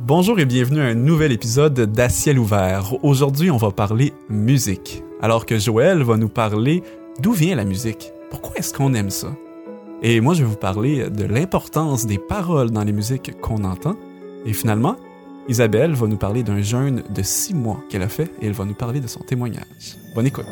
[0.00, 2.92] Bonjour et bienvenue à un nouvel épisode d'À ciel ouvert.
[3.02, 5.02] Aujourd'hui, on va parler musique.
[5.22, 6.82] Alors que Joël va nous parler
[7.20, 8.12] d'où vient la musique.
[8.30, 9.28] Pourquoi est-ce qu'on aime ça?
[10.02, 13.96] Et moi, je vais vous parler de l'importance des paroles dans les musiques qu'on entend.
[14.44, 14.96] Et finalement,
[15.48, 18.66] Isabelle va nous parler d'un jeûne de six mois qu'elle a fait et elle va
[18.66, 19.96] nous parler de son témoignage.
[20.14, 20.44] Bonne écoute.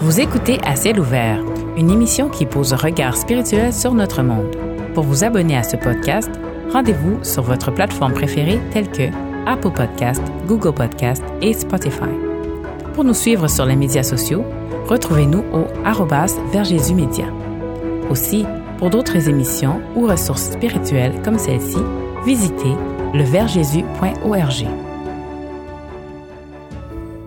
[0.00, 1.42] Vous écoutez À ciel ouvert,
[1.76, 4.54] une émission qui pose un regard spirituel sur notre monde.
[4.94, 6.30] Pour vous abonner à ce podcast,
[6.72, 9.10] rendez-vous sur votre plateforme préférée telle que
[9.46, 12.10] Apple Podcast, Google Podcast et Spotify.
[12.94, 14.44] Pour nous suivre sur les médias sociaux,
[14.86, 15.66] retrouvez-nous au
[16.94, 17.26] Média.
[18.10, 18.46] Aussi,
[18.78, 21.78] pour d'autres émissions ou ressources spirituelles comme celle-ci,
[22.24, 22.74] visitez
[23.14, 24.83] leversjésus.org.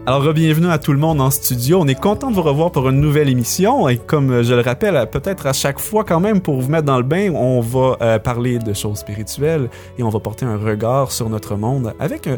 [0.08, 1.82] Alors, bienvenue à tout le monde en studio.
[1.82, 3.90] On est content de vous revoir pour une nouvelle émission.
[3.90, 6.96] Et comme je le rappelle, peut-être à chaque fois quand même, pour vous mettre dans
[6.96, 11.12] le bain, on va euh, parler de choses spirituelles et on va porter un regard
[11.12, 12.38] sur notre monde avec euh,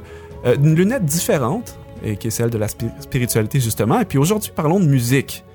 [0.56, 4.00] une lunette différente, et qui est celle de la spiritualité justement.
[4.00, 5.46] Et puis aujourd'hui, parlons de musique.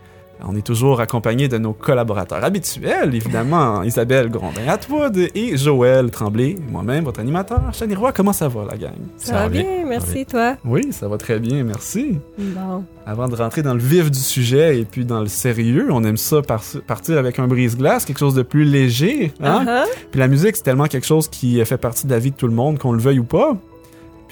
[0.46, 7.04] On est toujours accompagné de nos collaborateurs habituels, évidemment, Isabelle Grondin-Atwood et Joël Tremblay, moi-même,
[7.04, 7.60] votre animateur.
[7.72, 8.92] Chani Roy, comment ça va, la gang?
[9.16, 10.56] Ça, ça va bien, bien, merci, toi?
[10.64, 12.18] Oui, ça va très bien, merci.
[12.38, 12.84] Bon.
[13.06, 16.16] Avant de rentrer dans le vif du sujet et puis dans le sérieux, on aime
[16.16, 19.32] ça par partir avec un brise-glace, quelque chose de plus léger.
[19.42, 19.62] Hein?
[19.62, 19.84] Uh -huh.
[20.10, 22.48] Puis la musique, c'est tellement quelque chose qui fait partie de la vie de tout
[22.48, 23.56] le monde, qu'on le veuille ou pas.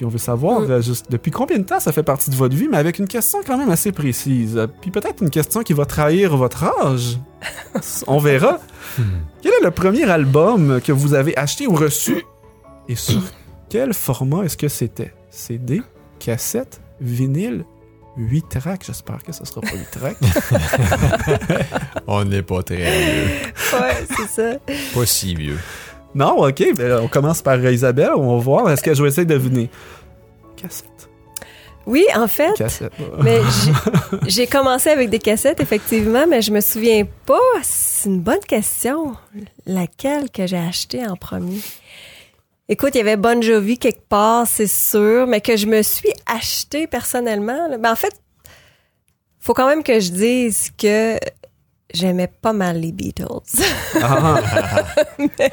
[0.03, 0.71] Puis on veut savoir Mm.
[0.73, 3.07] euh, juste depuis combien de temps ça fait partie de votre vie, mais avec une
[3.07, 4.61] question quand même assez précise.
[4.81, 7.21] Puis peut-être une question qui va trahir votre âge.
[8.09, 8.59] on verra.
[9.43, 12.25] Quel est le premier album que vous avez acheté ou reçu?
[12.89, 13.23] Et sur
[13.69, 15.15] quel format est-ce que c'était?
[15.31, 15.83] CD,
[16.19, 17.65] cassette, vinyle,
[18.17, 20.17] 8 tracks, j'espère que ce sera pas 8 tracks.
[22.09, 23.31] On n'est pas très vieux.
[23.73, 24.59] Ouais, c'est ça.
[24.95, 25.59] Pas si vieux.
[26.15, 28.71] Non, ok, ben, on commence par Isabelle, on va voir.
[28.71, 29.71] Est-ce que je vais essayer de deviner?
[30.57, 30.89] Cassette.
[31.85, 32.93] Oui, en fait, Cassette.
[33.25, 33.41] mais
[34.29, 37.41] j'ai- commencé avec des cassettes, effectivement, mais je me souviens pas.
[37.63, 39.17] C'est une bonne question.
[39.67, 41.59] Laquelle que j'ai acheté en premier?
[42.69, 46.13] Écoute, il y avait Bon Jovi quelque part, c'est sûr, mais que je me suis
[46.27, 47.67] acheté personnellement.
[47.69, 47.79] là.
[47.79, 48.15] Ben, en fait,
[49.41, 51.17] faut quand même que je dise que
[51.95, 53.25] j'aimais pas mal les Beatles.
[54.03, 54.41] Ah,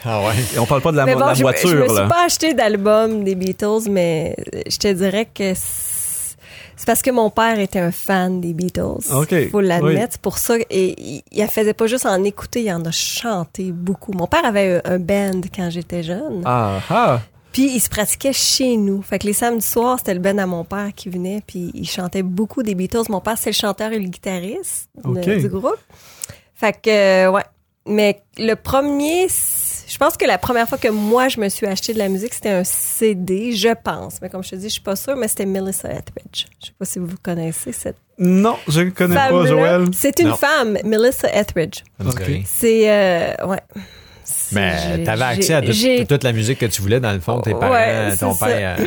[0.05, 0.33] Ah ouais?
[0.55, 1.93] et on parle pas de la, Mais de bon, la je, voiture, je me là.
[1.95, 4.35] suis pas acheté d'album des Beatles, mais
[4.69, 9.11] je te dirais que c'est parce que mon père était un fan des Beatles.
[9.13, 9.97] Ok, Faut l'admettre.
[9.99, 10.07] oui.
[10.11, 10.55] C'est pour ça.
[10.69, 14.13] Et il, il faisait pas juste en écouter, il en a chanté beaucoup.
[14.13, 16.41] Mon père avait un, un band quand j'étais jeune.
[16.45, 17.19] Ah, ah.
[17.59, 19.01] Puis il se pratiquait chez nous.
[19.01, 21.85] Fait que les samedis soirs, c'était le band à mon père qui venait, puis il
[21.85, 23.01] chantait beaucoup des Beatles.
[23.09, 25.75] Mon père, c'est le chanteur et le guitariste de- du groupe.
[26.55, 26.89] Fait que,
[27.27, 27.43] euh, ouais.
[27.85, 31.91] Mais le premier, je pense que la première fois que moi, je me suis acheté
[31.93, 34.21] de la musique, c'était un CD, je pense.
[34.21, 36.45] Mais comme je te dis, je suis pas sûre, mais c'était Melissa Etheridge.
[36.61, 39.45] Je sais pas si vous connaissez cette Non, je ne connais pas.
[39.45, 39.87] Joël.
[39.93, 40.37] C'est une Non.
[40.37, 41.83] femme, Melissa Etheridge.
[41.97, 42.23] Ça me dit Ok.
[42.25, 42.41] rien.
[42.45, 43.59] C'est, euh, ouais.
[44.51, 45.71] Mais t'avais accès à tout-
[46.07, 47.73] toute la musique que tu voulais, dans le fond, tes parents,
[48.19, 48.77] ton père.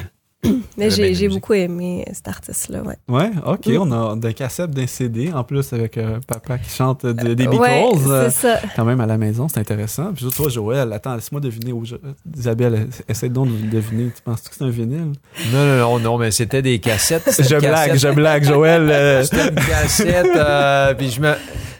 [0.44, 2.96] Euh, Mais j'ai beaucoup aimé cet artiste-là, ouais.
[3.08, 3.76] Ouais, ok, Mm.
[3.80, 7.46] on a des cassettes d'un CD, en plus avec euh, papa qui chante de- des
[7.46, 7.60] Beatles.
[7.60, 8.60] Ouais, euh, c'est ça.
[8.74, 10.12] quand même à la maison, c'est intéressant.
[10.14, 11.72] Puis toi, Joël, attends, laisse-moi deviner.
[11.72, 11.96] où je-
[12.36, 14.10] Isabelle, essaie donc de deviner.
[14.14, 15.12] Tu penses que c'est un vinyle?
[15.52, 17.30] Non, non, non, non, mais c'était des cassettes.
[17.38, 17.98] Je blague, cassette.
[18.00, 18.88] je blague, Joël.
[18.90, 21.34] euh, C'était une cassette, euh, puis je me...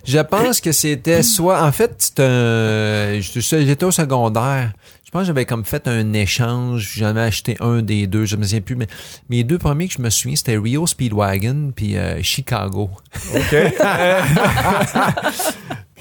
[0.05, 1.62] Je pense que c'était soit...
[1.62, 3.21] En fait, c'est un...
[3.21, 4.72] J'étais au secondaire.
[5.12, 6.95] Je pense que j'avais comme fait un échange.
[6.97, 8.77] J'en ai acheté un des deux, je me souviens plus.
[8.77, 8.87] Mais
[9.28, 12.89] mes deux premiers que je me souviens, c'était Rio Speedwagon puis euh, Chicago.
[13.34, 13.55] ok.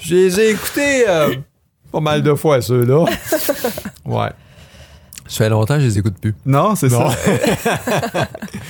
[0.00, 1.34] Je les ai écoutés euh,
[1.92, 3.04] pas mal de fois, ceux-là.
[4.06, 4.30] Ouais.
[5.28, 6.34] Ça fait longtemps que je les écoute plus.
[6.46, 7.10] non, c'est ça.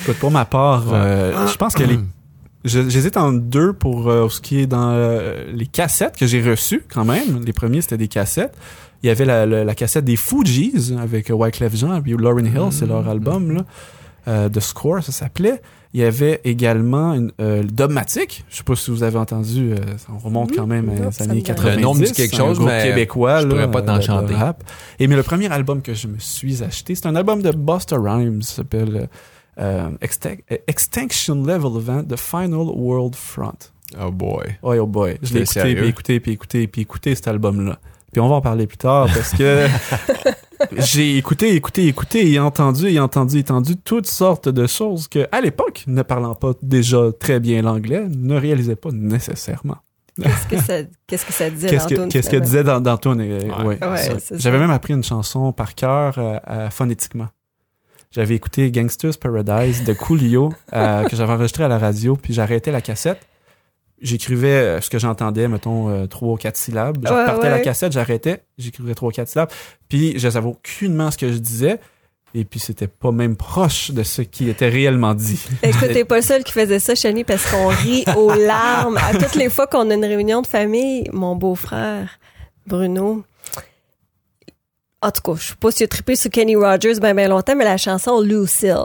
[0.02, 2.00] Écoute, pour ma part, euh, je pense que les.
[2.64, 6.42] je- J'hésite en deux pour euh, ce qui est dans euh, les cassettes que j'ai
[6.42, 7.42] reçues quand même.
[7.44, 8.54] Les premiers, c'était des cassettes.
[9.02, 12.44] Il y avait la, la- la cassette des Fugees avec euh, Wyclef Jean et Lauryn
[12.46, 13.60] Hill, c'est leur album, là.
[14.28, 15.60] Euh, The Score, ça s'appelait.
[15.94, 18.44] Il y avait également une, euh, Dogmatic.
[18.48, 19.76] Je sais pas si vous avez entendu, euh,
[20.14, 21.54] on remonte quand même aux ça années me dit rien.
[21.54, 21.76] 90.
[21.76, 23.82] Le nom me dit quelque C'est un chose, groupe mais québécois, je là, pourrais pas
[23.82, 24.32] t'en chanter.
[24.34, 24.62] rap.
[25.00, 27.96] Et mais le premier album que je me suis acheté, c'est un album de Busta
[27.98, 29.08] Rhymes, ça s'appelle
[29.58, 33.70] euh, Extin- Extinction Level Event, The Final World Front.
[34.00, 34.56] Oh boy.
[34.62, 37.78] Oh, oh boy, je l'ai écouté, puis écouté, puis écouté, puis écouté cet album-là.
[38.12, 39.66] Puis on va en parler plus tard parce que
[40.78, 45.40] j'ai écouté, écouté, écouté et entendu et entendu, entendu toutes sortes de choses que, à
[45.40, 49.78] l'époque, ne parlant pas déjà très bien l'anglais, ne réalisaient pas nécessairement.
[50.20, 50.74] Qu'est-ce que ça,
[51.06, 53.64] qu'est-ce que ça disait Qu'est-ce dans que, qu'est-ce que disait dans, euh, Ouais.
[53.64, 54.18] ouais, Ouais, ça.
[54.18, 57.28] c'est J'avais même appris une chanson par cœur euh, euh, phonétiquement.
[58.12, 62.70] J'avais écouté Gangster's Paradise de Coolio euh, que j'avais enregistré à la radio, puis j'arrêtais
[62.70, 63.20] la cassette.
[64.00, 66.98] J'écrivais euh, ce que j'entendais, mettons, euh, trois ou quatre syllabes.
[67.06, 67.62] Je Ouais, repartais la ouais.
[67.62, 69.50] cassette, j'arrêtais, j'écrivais trois ou quatre syllabes.
[69.88, 71.78] Puis je savais aucunement ce que je disais.
[72.34, 75.38] Et puis c'était pas même proche de ce qui était réellement dit.
[75.62, 78.96] Écoute, t'es pas le seul qui faisait ça, Chani, parce qu'on rit aux larmes.
[78.96, 82.18] À toutes les fois qu'on a une réunion de famille, mon beau-frère,
[82.66, 83.22] Bruno,
[85.02, 87.56] en tout cas, je sais pas s'il a trippé sur Kenny Rogers ben, ben longtemps,
[87.56, 88.76] mais la chanson Lucille.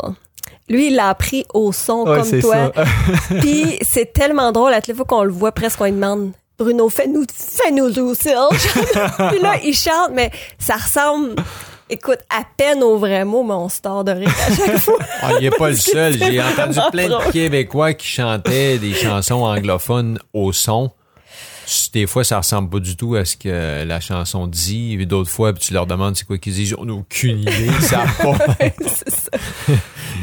[0.70, 2.72] Lui, il l'a appris au son Ouais, comme toi.
[3.42, 6.32] Puis c'est tellement drôle, à toutes les fois qu'on le voit, presque on lui demande
[6.58, 8.36] Bruno, fais-nous, fais-nous Lucille.
[9.30, 11.36] Puis là, il chante, mais ça ressemble,
[11.88, 14.98] écoute, à peine au vrai mot, mais on se tord de rire à chaque fois.
[15.22, 16.18] Ah, il n'est pas le seul.
[16.18, 20.92] J'ai entendu plein de Québécois qui chantaient des chansons anglophones au son.
[21.94, 24.94] Des fois, ça ressemble pas du tout à ce que la chanson dit.
[25.00, 26.76] Et d'autres fois, puis tu leur demandes c'est quoi qu'ils disent.
[26.78, 27.66] On n'a aucune idée.
[27.68, 28.38] Ils savent pas.
[28.82, 29.30] C'est ça.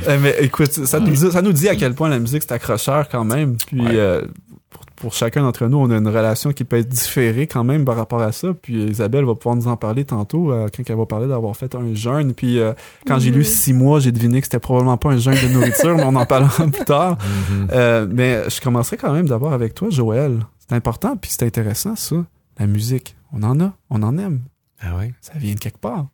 [0.09, 2.53] Euh, mais écoute, ça nous, dit, ça nous dit à quel point la musique c'est
[2.53, 3.57] accrocheur quand même.
[3.67, 3.93] Puis Ouais.
[3.95, 4.23] euh,
[4.69, 7.85] pour, pour chacun d'entre nous, on a une relation qui peut être différée quand même
[7.87, 8.49] par rapport à ça.
[8.61, 11.75] Puis Isabelle va pouvoir nous en parler tantôt euh, quand elle va parler d'avoir fait
[11.75, 12.35] un jeûne.
[12.35, 12.73] Puis euh,
[13.07, 15.97] quand j'ai lu six mois, j'ai deviné que c'était probablement pas un jeûne de nourriture,
[15.97, 17.17] mais on en parlera plus tard.
[17.51, 17.69] Mhm.
[17.73, 20.39] Euh, mais je commencerai quand même d'abord avec toi, Joël.
[20.67, 22.25] C'est important, puis c'est intéressant ça.
[22.59, 24.41] La musique, on en a, on en aime.
[24.81, 25.13] Ah ouais?
[25.21, 26.07] Ça vient de quelque part.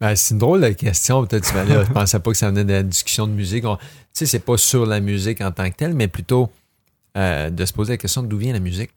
[0.00, 1.24] Ben, c'est une drôle de question.
[1.26, 3.64] Peut-être tu vas dire, je pensais pas que ça venait de la discussion de musique.
[3.64, 6.50] On- Tu sais, c'est pas sur la musique en tant que telle, mais plutôt
[7.16, 8.90] euh, de se poser la question d'où vient la musique.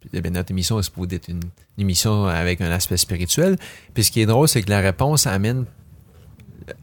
[0.00, 1.40] Puis, eh bien, notre émission est supposée être une,
[1.76, 3.56] une émission avec un aspect spirituel.
[3.94, 5.64] Puis ce qui est drôle, c'est que la réponse amène,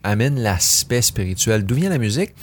[0.03, 1.65] amène l'aspect spirituel.
[1.65, 2.33] D'où vient la musique?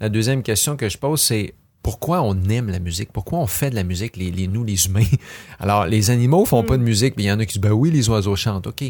[0.00, 1.54] La deuxième question que je pose, c'est
[1.90, 3.10] pourquoi on aime la musique?
[3.12, 5.04] Pourquoi on fait de la musique, les, les- nous, les humains?
[5.58, 7.72] Alors, les animaux font pas de musique, mais il y en a qui disent, ben
[7.72, 8.84] oui, les oiseaux chantent, OK.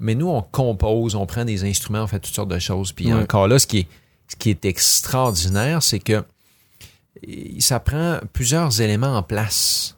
[0.00, 2.92] Mais nous, on compose, on prend des instruments, on fait toutes sortes de choses.
[2.92, 3.86] Puis encore là, ce qui est,
[4.28, 6.22] ce qui est extraordinaire, c'est que
[7.26, 9.96] eh, ça prend plusieurs éléments en place.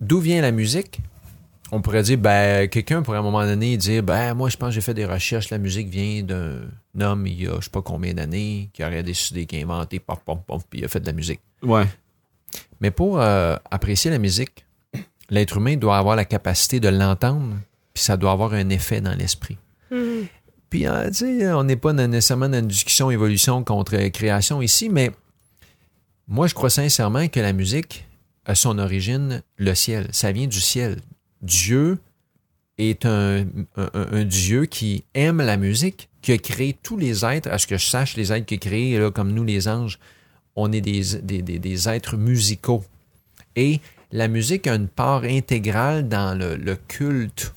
[0.00, 1.00] D'où vient la musique?
[1.72, 4.70] On pourrait dire, ben, quelqu'un pourrait à un moment donné dire, ben, moi, je pense
[4.70, 6.62] que j'ai fait des recherches, la musique vient d'un
[7.00, 10.00] homme il y a je sais pas combien d'années, qui aurait décidé, qui a inventé,
[10.00, 11.40] pop, pop, puis il a fait de la musique.
[11.62, 11.84] Ouais.
[12.80, 14.64] Mais pour euh, apprécier la musique,
[15.28, 17.54] l'être humain doit avoir la capacité de l'entendre,
[17.94, 19.56] puis ça doit avoir un effet dans l'esprit.
[19.92, 20.26] Mhm.
[20.70, 24.60] Puis, euh, tu sais, on n'est pas dans- nécessairement dans une discussion évolution contre création
[24.62, 25.10] ici, mais
[26.26, 28.06] moi, je crois sincèrement que la musique
[28.46, 30.08] a son origine le ciel.
[30.12, 30.96] Ça vient du ciel.
[31.42, 31.98] Dieu
[32.78, 33.44] est un,
[34.24, 37.50] Dieu qui aime la musique, qui a créé tous les êtres.
[37.50, 39.98] À ce que je sache, les êtres qu'il a créés, comme nous, les anges,
[40.56, 42.84] on est des, êtres musicaux.
[43.56, 43.80] Et
[44.12, 47.54] la musique a une part intégrale dans le, culte,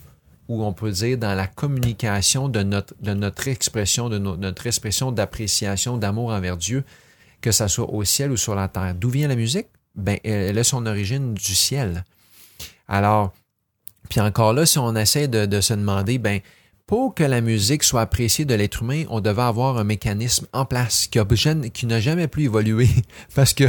[0.47, 5.97] ou on peut dire dans la communication de notre, expression, de no- notre expression d'appréciation,
[5.97, 6.83] d'amour envers Dieu,
[7.41, 8.95] que ça soit au ciel ou sur la terre.
[8.95, 9.68] D'où vient la musique?
[9.95, 12.03] Ben, elle a son origine du ciel.
[12.88, 13.33] Alors,
[14.09, 16.39] puis encore là, si on essaie de, de se demander, ben,
[16.85, 20.65] pour que la musique soit appréciée de l'être humain, on devait avoir un mécanisme en
[20.65, 21.19] place qui,
[21.71, 22.89] qui n'a jamais plus évolué.
[23.35, 23.63] Parce que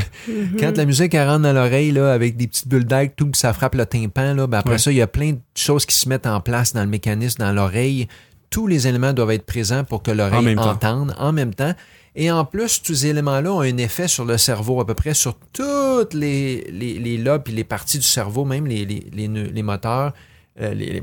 [0.58, 3.52] quand la musique elle rentre dans l'oreille, là, avec des petites bulles d'air, tout, ça
[3.52, 4.78] frappe le tympan, là, ben après Ouais.
[4.78, 7.38] ça, il y a plein de choses qui se mettent en place dans le mécanisme,
[7.38, 8.08] dans l'oreille.
[8.50, 11.74] Tous les éléments doivent être présents pour que l'oreille entende en même temps.
[12.16, 15.14] Et en plus, tous ces éléments-là ont un effet sur le cerveau, à peu près
[15.14, 19.62] sur toutes les, les, les lobes et les parties du cerveau, même les, les, les,
[19.62, 20.12] moteurs,
[20.60, 21.00] euh, les,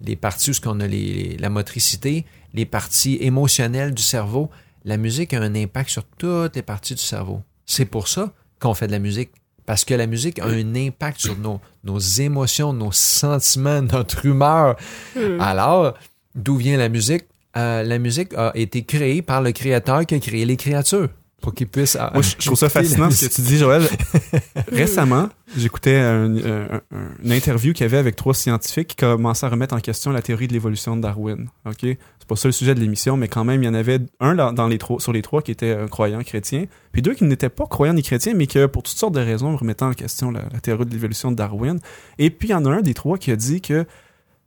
[0.00, 4.50] les, parties où ce qu'on a les, les- la motricité, les parties émotionnelles du cerveau.
[4.84, 7.40] La musique a un impact sur toutes les parties du cerveau.
[7.66, 9.30] C'est pour ça qu'on fait de la musique.
[9.66, 14.76] Parce que la musique a un impact sur nos, nos émotions, nos sentiments, notre humeur.
[15.40, 15.94] Alors,
[16.34, 17.24] d'où vient la musique?
[17.56, 21.08] Euh, la musique a été créée par le créateur qui a créé les créatures
[21.40, 21.96] pour qu'ils puissent.
[21.96, 23.82] euh, Moi, je je trouve ça fascinant ce que tu dis, Joël.
[24.72, 26.80] Récemment, j'écoutais un- un- un-
[27.22, 30.22] une interview qu'il y avait avec trois scientifiques qui commençaient à remettre en question la
[30.22, 31.48] théorie de l'évolution de Darwin.
[31.66, 33.98] Ok, c'est pas ça le sujet de l'émission, mais quand même, il y en avait
[34.20, 37.24] un dans les trois, sur les trois qui était euh, croyant chrétien, puis deux qui
[37.24, 40.30] n'étaient pas croyants ni chrétiens, mais que pour toutes sortes de raisons remettant en question
[40.30, 41.78] la, la théorie de l'évolution de Darwin.
[42.18, 43.84] Et puis il y en a un des trois qui a dit que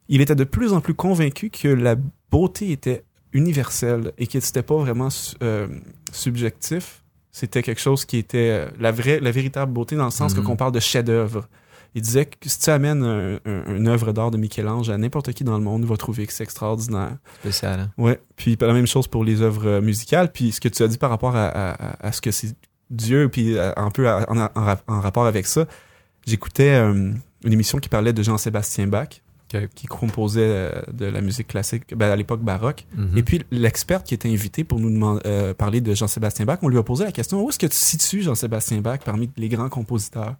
[0.10, 1.96] il était de plus en plus convaincu que la
[2.32, 5.10] beauté était universelle et que c'était pas vraiment
[5.44, 5.68] euh,
[6.12, 7.04] subjectif.
[7.32, 10.42] C'était quelque chose qui était euh, la vraie, la véritable beauté dans le sens Mhm.
[10.42, 11.48] que qu'on parle de chef-d'œuvre.
[11.94, 15.32] Il disait que si tu amènes un- un- une œuvre d'art de Michel-Ange à n'importe
[15.34, 17.18] qui dans le monde, il va trouver que c'est extraordinaire.
[17.40, 17.92] Spécial, hein?
[17.98, 18.20] Ouais.
[18.36, 20.32] Puis la même chose pour les œuvres euh, musicales.
[20.32, 22.54] Puis ce que tu as dit par rapport à, à- à- à ce que c'est
[22.90, 25.66] Dieu, puis un peu en, en rap- en rapport avec ça,
[26.28, 27.12] j'écoutais euh,
[27.44, 29.08] une émission qui parlait de Jean-Sébastien Bach.
[29.76, 32.86] Qui composait euh, de la musique classique ben, à l'époque baroque.
[32.96, 33.18] Mhm.
[33.18, 36.68] Et puis l'expert qui était invité pour nous demander, euh, parler de Jean-Sébastien Bach, on
[36.68, 39.70] lui a posé la question où est-ce que tu situes Jean-Sébastien Bach parmi les grands
[39.70, 40.36] compositeurs?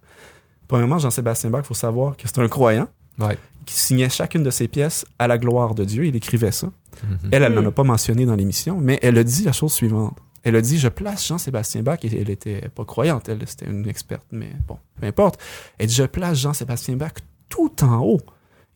[0.68, 3.38] Premièrement, Jean-Sébastien Bach, il faut savoir que c'est un croyant Ouais.
[3.64, 6.04] qui signait chacune de ses pièces à la gloire de Dieu.
[6.04, 6.66] Il écrivait ça.
[7.02, 7.18] Mhm.
[7.32, 7.66] Elle, elle n'en Mm.
[7.68, 10.18] a pas mentionné dans l'émission, mais elle a dit la chose suivante.
[10.42, 13.88] Elle a dit, je place Jean-Sébastien Bach, et elle était pas croyante, elle, c'était une
[13.88, 15.40] experte, mais bon, peu importe.
[15.78, 17.12] Elle dit, je place Jean-Sébastien Bach
[17.48, 18.20] tout en haut.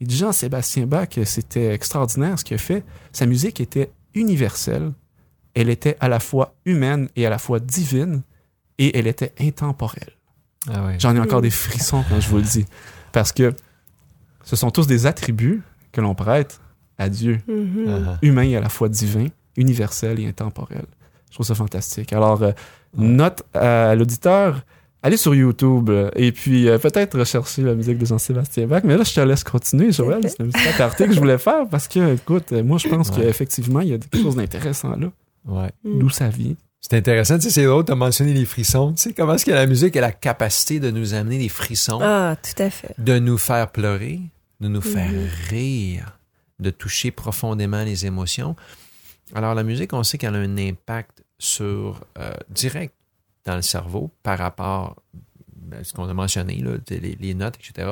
[0.00, 2.84] Il dit, Jean-Sébastien Bach, c'était extraordinaire ce qu'il a fait.
[3.12, 4.92] Sa musique était universelle.
[5.54, 8.22] Elle était à la fois humaine et à la fois divine,
[8.78, 10.12] et elle était intemporelle.
[10.68, 10.96] Ah ouais.
[10.98, 12.64] J'en ai encore des frissons quand je vous le dis.
[13.12, 13.54] Parce que
[14.44, 16.60] ce sont tous des attributs que l'on prête
[16.98, 17.86] à Dieu Mhm.
[18.08, 18.18] Ah.
[18.22, 19.26] humain et à la fois divin,
[19.56, 20.84] universel et intemporel.
[21.30, 22.12] Je trouve ça fantastique.
[22.12, 22.52] Alors, euh,
[22.96, 24.62] note à l'auditeur,
[25.02, 28.82] allez sur YouTube euh, et puis euh, peut-être rechercher la musique de Jean-Sébastien Bach.
[28.84, 30.20] Mais là, je te laisse continuer, Joël.
[30.28, 33.10] C'est une petite aparté que je voulais faire parce que, écoute, euh, moi, je pense
[33.10, 33.16] Ouais.
[33.26, 35.10] qu'effectivement, il y a quelque chose d'intéressant là.
[35.46, 35.70] Ouais.
[35.84, 35.98] Mm.
[35.98, 36.54] D'où ça vient.
[36.82, 38.94] C'est intéressant, tu sais, c'est drôle, t'as mentionné les frissons.
[38.94, 41.98] Tu sais, comment est-ce que la musique a la capacité de nous amener des frissons,
[42.02, 42.94] Ah, tout à fait.
[42.98, 44.20] de nous faire pleurer,
[44.60, 45.28] de nous faire Mhm.
[45.50, 46.18] rire,
[46.58, 48.56] de toucher profondément les émotions.
[49.34, 52.94] Alors, la musique, on sait qu'elle a un impact sur, euh, direct
[53.44, 54.96] dans le cerveau par rapport
[55.72, 57.88] à ce qu'on a mentionné, là, les, les notes, etc.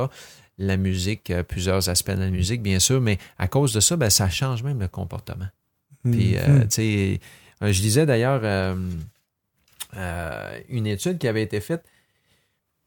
[0.58, 3.96] La musique, euh, plusieurs aspects de la musique, bien sûr, mais à cause de ça,
[3.96, 5.46] ben, ça change même le comportement.
[6.02, 6.62] Puis, euh, Mhm.
[6.62, 7.20] tu sais,
[7.62, 8.74] euh, je lisais d'ailleurs euh,
[9.96, 11.84] euh, une étude qui avait été faite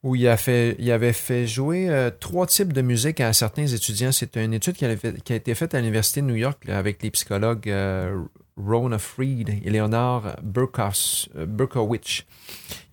[0.03, 3.67] où il, a fait, il avait fait jouer euh, trois types de musique à certains
[3.67, 4.11] étudiants.
[4.11, 6.65] C'est une étude qui, avait fait- qui a été faite à l'Université de New York
[6.65, 8.23] là, avec les psychologues euh,
[8.65, 12.25] Rona Freed et Leonard euh.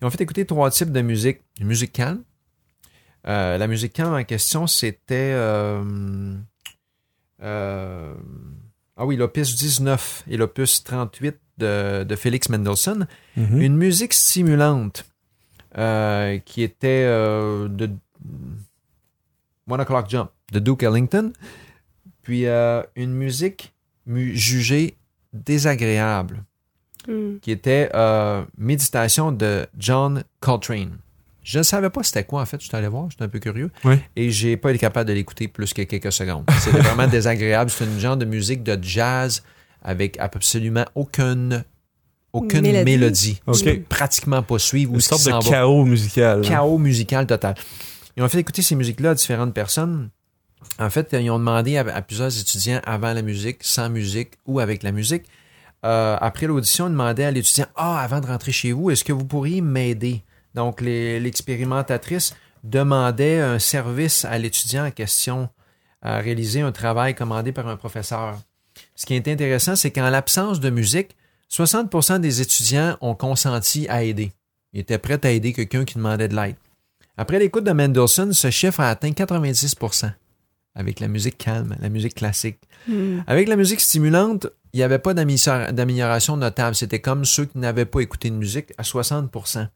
[0.01, 1.39] Ils ont fait écouter trois types de musique.
[1.59, 2.23] Une musique calme.
[3.27, 5.33] Euh, la musique calme en question, c'était...
[5.35, 6.35] euh,
[7.41, 8.13] euh,
[8.97, 13.07] ah oui, l'opus 19 et l'opus 38 de, de Félix Mendelssohn.
[13.37, 13.61] Mhm.
[13.61, 15.05] Une musique stimulante
[16.45, 17.89] qui était de
[19.69, 21.31] One O'Clock Jump de Duke Ellington.
[22.23, 23.73] Puis une musique
[24.05, 24.97] mu- jugée
[25.33, 26.43] désagréable
[27.07, 27.37] Mm.
[27.41, 30.97] qui était euh, Méditation de John Coltrane.
[31.41, 33.39] Je ne savais pas c'était quoi en fait, je suis allé voir, j'étais un peu
[33.39, 33.71] curieux.
[33.85, 33.95] Oui.
[34.17, 36.43] Et j'ai pas été capable de l'écouter plus que quelques secondes.
[36.59, 37.71] C'était vraiment désagréable.
[37.71, 39.41] C'est une genre de musique de jazz
[39.81, 41.63] avec absolument aucune,
[42.33, 42.83] aucune Mélodie.
[42.83, 43.41] mélodie.
[43.47, 43.57] Ok.
[43.57, 45.39] Tu peux pratiquement pas suivre Une sorte de va.
[45.39, 46.41] chaos musical.
[46.41, 47.55] Chaos musical total.
[48.17, 50.09] Ils ont fait écouter ces musiques-là à différentes personnes.
[50.79, 54.83] En fait, ils ont demandé à, plusieurs étudiants avant la musique, sans musique ou avec
[54.83, 55.23] la musique.
[55.85, 59.13] Euh, après l'audition, ils demandaient à l'étudiant Ah, avant de rentrer chez vous, est-ce que
[59.13, 60.23] vous pourriez m'aider
[60.55, 65.49] Donc, l'expérimentatrice demandait un service à l'étudiant en question
[66.01, 68.37] à réaliser un travail commandé par un professeur.
[68.95, 71.15] Ce qui est intéressant, c'est qu'en l'absence de musique,
[71.51, 74.31] 60% des étudiants ont consenti à aider.
[74.73, 76.55] Ils étaient prêts à aider quelqu'un qui demandait de l'aide.
[77.17, 79.75] Après l'écoute de Mendelssohn, ce chiffre a atteint 90
[80.75, 82.59] avec la musique calme, la musique classique.
[82.87, 83.19] Mm.
[83.27, 86.75] Avec la musique stimulante, il n'y avait pas d'amélioration notable.
[86.75, 89.67] C'était comme ceux qui n'avaient pas écouté de musique à 60%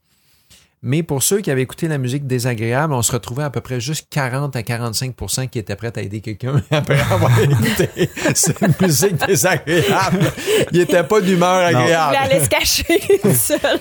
[0.83, 3.79] Mais pour ceux qui avaient écouté la musique désagréable, on se retrouvait à peu près
[3.81, 7.89] juste 40 à 45% qui étaient prêts à aider quelqu'un après avoir écouté
[8.35, 10.31] cette musique désagréable.
[10.71, 12.15] Il n'était pas d'humeur agréable.
[12.15, 13.19] aller se cacher.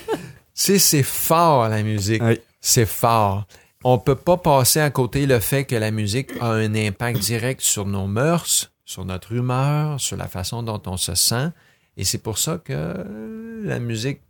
[0.54, 2.22] C'est c'est fort la musique.
[2.22, 2.38] Oui.
[2.60, 3.46] C'est fort.
[3.84, 7.60] On peut pas passer à côté le fait que la musique a un impact direct
[7.60, 11.48] sur nos mœurs, sur notre humeur, sur la façon dont on se sent.
[11.96, 14.20] Et c'est pour ça que la musique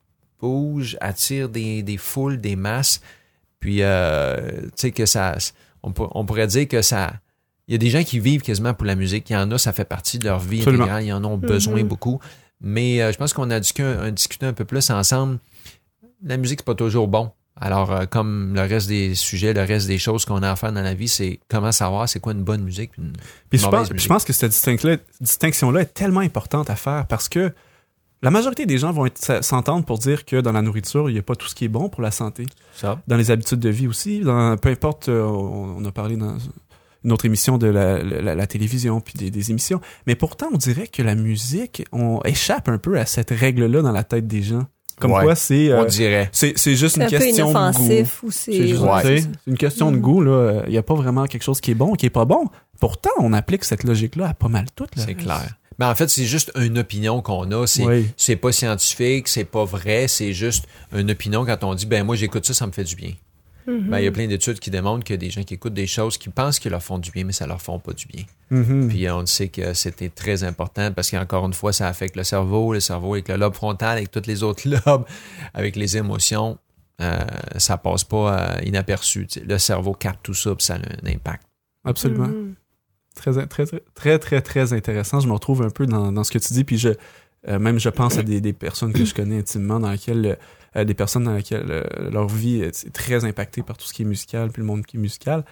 [0.40, 3.00] bouge, attire des, des foules, des masses.
[3.60, 5.36] Puis, euh, tu sais, que ça.
[5.82, 7.12] On, pour- on pourrait dire que ça.
[7.68, 9.28] Il y a des gens qui vivent quasiment pour la musique.
[9.30, 10.84] Il y en a, ça fait partie de leur vie Absolument.
[10.84, 11.04] intégrale.
[11.04, 11.88] Ils en ont besoin Mhm.
[11.88, 12.20] beaucoup.
[12.60, 15.38] Mais euh, je pense qu'on a discuté un, discuté un peu plus ensemble.
[16.24, 17.30] La musique, c'est pas toujours bon.
[17.62, 20.72] Alors, euh, comme le reste des sujets, le reste des choses qu'on a à faire
[20.72, 22.90] dans la vie, c'est comment savoir c'est quoi une bonne musique.
[22.92, 23.12] puis une
[23.50, 24.50] Puis je pense, puis je pense que cette
[25.20, 27.52] distinction-là, est tellement importante à faire parce que
[28.22, 29.08] la majorité des gens vont
[29.40, 31.68] s'entendre pour dire que dans la nourriture, il n'y a pas tout ce qui est
[31.68, 32.46] bon pour la santé.
[32.74, 33.00] Ça.
[33.08, 36.36] Dans les habitudes de vie aussi, dans, peu importe, euh, on, on a parlé dans
[37.04, 40.56] une autre émission de la, la- la télévision puis des, des émissions, mais pourtant on
[40.56, 44.42] dirait que la musique, on échappe un peu à cette règle-là dans la tête des
[44.42, 44.66] gens.
[45.02, 45.22] Comme Ouais.
[45.24, 46.28] quoi c'est euh, On dirait.
[46.32, 47.82] c'est c'est juste une un peu question de goût.
[48.22, 48.68] ou C'est c'est.
[48.68, 50.62] juste- ouais, c'est une question de goût là.
[50.66, 52.46] Il n'y a pas vraiment quelque chose qui est bon, qui est pas bon.
[52.80, 54.90] Pourtant, on applique cette logique-là à pas mal toutes.
[54.96, 55.42] C'est clair.
[55.78, 57.66] Mais en fait, c'est juste une opinion qu'on a.
[57.66, 58.06] C'est Oui.
[58.16, 60.66] c'est pas scientifique, c'est pas vrai, c'est juste
[60.96, 63.12] une opinion quand on dit ben moi j'écoute ça, ça me fait du bien.
[63.66, 63.88] Mhm.
[63.90, 65.74] Ben, il y a plein d'études qui démontrent qu'il y a des gens qui écoutent
[65.74, 68.06] des choses qui pensent qu'ils leur font du bien, mais ça leur font pas du
[68.06, 68.24] bien.
[68.50, 68.88] Mhm.
[68.88, 72.72] Puis on sait que c'était très important parce qu'encore une fois, ça affecte le cerveau,
[72.72, 75.04] le cerveau avec le lobe frontal, avec tous les autres lobes,
[75.54, 76.58] avec les émotions.
[77.00, 77.18] euh,
[77.56, 79.26] ça passe pas euh, inaperçu.
[79.46, 81.44] Le cerveau capte tout ça, puis ça a un impact.
[81.84, 82.28] Absolument.
[82.28, 82.54] Mhm.
[83.14, 85.20] Très, très, très, très, très, très intéressant.
[85.20, 86.90] Je me retrouve un peu dans, dans ce que tu dis, puis je,
[87.48, 90.34] euh, même je pense à des, des personnes que je connais intimement, dans lesquelles, euh,
[90.74, 94.02] des personnes dans lesquelles euh, leur vie est est très impactée par tout ce qui
[94.02, 95.44] est musical, puis le monde qui est musical,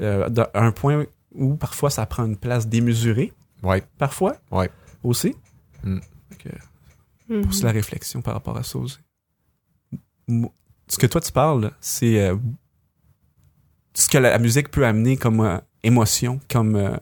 [0.00, 1.04] euh, d'un- à un point
[1.34, 3.32] où parfois ça prend une place démesurée,
[3.62, 3.82] Ouais.
[3.98, 4.70] parfois, Ouais.
[5.02, 5.34] aussi.
[5.82, 5.94] Mm.
[6.30, 6.50] Donc, euh,
[7.36, 7.42] Mhm.
[7.46, 8.98] pousse la réflexion par rapport à ça aussi.
[10.88, 12.36] Ce que toi tu parles, c'est euh,
[13.94, 16.96] ce que la, la musique peut amener comme euh, émotion, comme euh,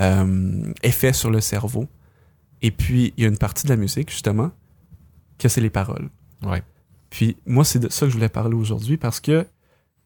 [0.00, 1.86] euh, effet sur le cerveau.
[2.62, 4.50] Et puis, il y a une partie de la musique, justement,
[5.38, 6.08] que c'est les paroles.
[6.42, 6.62] Ouais.
[7.14, 9.46] Puis, moi, c'est de ça que je voulais parler aujourd'hui parce que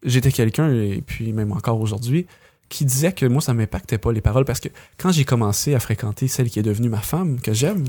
[0.03, 2.27] j'étais quelqu'un, et puis même encore aujourd'hui,
[2.69, 5.79] qui disait que moi, ça m'impactait pas les paroles parce que quand j'ai commencé à
[5.79, 7.83] fréquenter celle qui est devenue ma femme, que j'aime,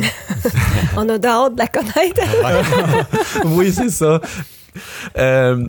[0.97, 2.23] On a hâte de la connaître.
[3.45, 4.23] oui, c'est ça.
[5.19, 5.69] Euh,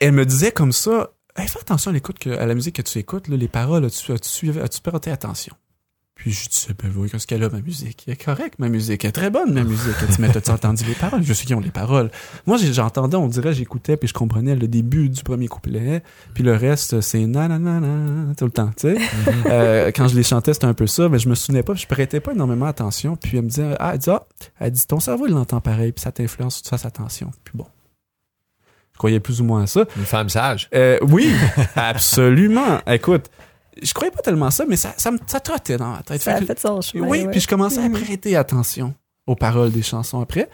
[0.00, 2.82] elle me disait comme ça, Hey, fais attention à l'écoute que- à la musique que
[2.82, 5.54] tu écoutes, là, les paroles, as-tu as-tu as-tu prêté attention?
[6.18, 8.02] Puis je disais, ben oui, qu'est-ce qu'elle a, ma musique?
[8.08, 9.04] Elle est correcte, ma musique.
[9.04, 9.94] Elle est très bonne, ma musique.
[10.02, 11.22] Elle dit, mais t'as-tu entendu les paroles?
[11.22, 12.10] Je sais qui ont les paroles.
[12.44, 16.02] Moi, j'entendais, on dirait, j'écoutais, puis je comprenais le début du premier couplet,
[16.34, 18.98] puis le reste, c'est nanana, tout le temps, tu sais.
[19.46, 21.82] Euh, quand je les chantais, c'était un peu ça, mais je me souvenais pas, puis
[21.82, 23.14] je prêtais pas énormément attention.
[23.14, 24.26] Puis elle me disait, ah, elle dit, ah,
[24.58, 27.30] elle dit, ton cerveau, il l'entend pareil, puis ça t'influence, tu fasses attention.
[27.44, 27.66] Puis bon.
[28.92, 29.84] Je croyais plus ou moins à ça.
[29.96, 30.68] Une femme sage.
[30.74, 31.32] Euh, oui,
[31.76, 32.80] absolument.
[32.88, 33.30] Écoute,
[33.82, 36.20] je croyais pas tellement ça, mais ça, ça, me, ça trottait dans ma tête.
[36.22, 37.06] Ça a Fait que- fait son chemin.
[37.06, 37.30] oui, ouais.
[37.30, 38.00] puis je commençais à Mhm.
[38.00, 38.94] prêter attention
[39.26, 40.48] aux paroles des chansons après.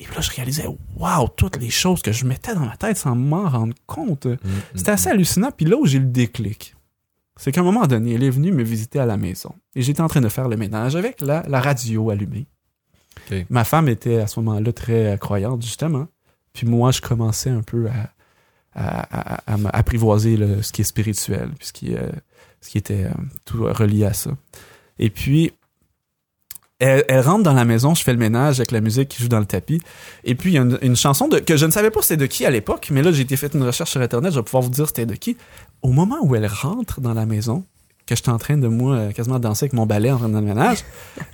[0.00, 2.96] Et puis là, je réalisais, waouh, toutes les choses que je mettais dans ma tête
[2.98, 4.26] sans m'en rendre compte.
[4.26, 4.36] Mm,
[4.76, 5.50] C'était assez hallucinant.
[5.56, 6.76] Puis là où j'ai le déclic,
[7.36, 9.52] c'est qu'à un moment donné, elle est venue me visiter à la maison.
[9.74, 12.46] Et j'étais en train de faire le ménage avec la, la radio allumée.
[13.50, 16.06] Ma femme était à ce moment-là très euh, croyante, justement.
[16.52, 18.10] Puis moi, je commençais un peu à,
[18.74, 22.08] à, à- à m'apprivoiser le- ce qui est spirituel, puis ce qui, euh,
[22.60, 23.10] ce qui était euh,
[23.44, 24.30] tout relié à ça.
[24.98, 25.52] Et puis,
[26.78, 29.28] elle, elle rentre dans la maison, je fais le ménage avec la musique qui joue
[29.28, 29.80] dans le tapis.
[30.24, 32.16] Et puis, il y a une, une chanson de, que je ne savais pas c'était
[32.16, 34.44] de qui à l'époque, mais là, j'ai été fait une recherche sur Internet, je vais
[34.44, 35.36] pouvoir vous dire c'était de qui.
[35.82, 37.64] Au moment où elle rentre dans la maison,
[38.08, 40.34] que j'étais en train de, moi, euh, quasiment danser avec mon balai en train de
[40.34, 40.84] le ménage,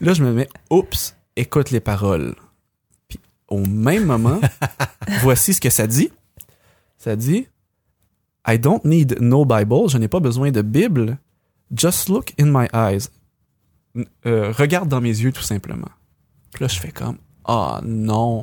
[0.01, 2.35] là, je me mets, oups, écoute les paroles.
[3.09, 4.41] Puis, au même moment,
[5.23, 6.11] voici ce que ça dit.
[6.99, 7.47] Ça dit,
[8.47, 11.19] I don't need no Bible, je n'ai pas besoin de Bible.
[11.75, 13.09] Just look in my eyes.
[14.27, 15.89] Euh, regarde dans mes yeux, tout simplement.
[16.53, 18.43] Puis là, je fais comme, ah non.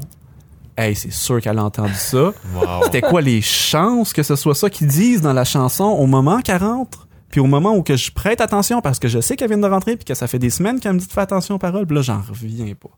[0.77, 2.31] Hey, c'est sûr qu'elle a entendu ça.
[2.55, 2.83] Wow.
[2.85, 6.41] C'était quoi les chances que ce soit ça qu'ils disent dans la chanson au moment
[6.41, 7.07] qu'elle rentre?
[7.29, 9.67] Puis au moment où que je prête attention parce que je sais qu'elle vient de
[9.67, 11.85] rentrer puis que ça fait des semaines qu'elle me dit de faire attention aux paroles.
[11.85, 12.89] Puis là, j'en reviens pas.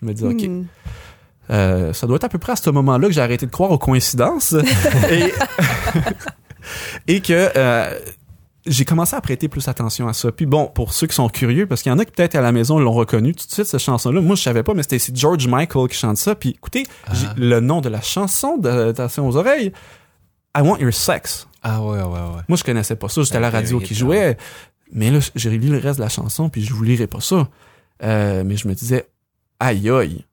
[0.00, 0.66] Je me dis, OK, Mhm.
[1.50, 3.70] Euh, ça doit être à peu près à ce moment-là que j'ai arrêté de croire
[3.70, 4.54] aux coïncidences
[5.10, 5.32] et,
[7.08, 7.98] et que euh,
[8.66, 10.32] j'ai commencé à prêter plus attention à ça.
[10.32, 12.40] Puis bon, pour ceux qui sont curieux, parce qu'il y en a qui peut-être à
[12.40, 14.20] la maison l'ont reconnu tout de suite, cette chanson-là.
[14.22, 16.34] Moi, je savais pas, mais c'était George Michael qui chante ça.
[16.34, 17.12] Puis écoutez, Ah.
[17.36, 19.72] le nom de la chanson, de, attention aux oreilles,
[20.56, 21.46] I Want Your Sex.
[21.62, 22.42] Ah ouais, ouais, ouais.
[22.48, 23.22] Moi, je connaissais pas ça.
[23.22, 24.36] J'étais à la radio qui jouait.
[24.92, 27.48] Mais là, j'ai lu le reste de la chanson, puis je vous lirai pas ça.
[28.02, 29.08] Euh, mais je me disais,
[29.60, 30.24] aïe aïe,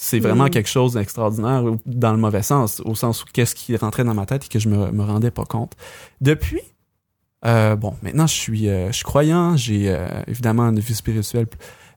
[0.00, 0.50] c'est vraiment Mm.
[0.50, 4.14] quelque chose d'extraordinaire ou- dans le mauvais sens, au sens où qu'est-ce qui rentrait dans
[4.14, 5.72] ma tête et que je me, me rendais pas compte.
[6.20, 6.60] Depuis,
[7.44, 11.46] euh, bon, maintenant je suis, euh, je suis croyant, j'ai euh, évidemment une vie spirituelle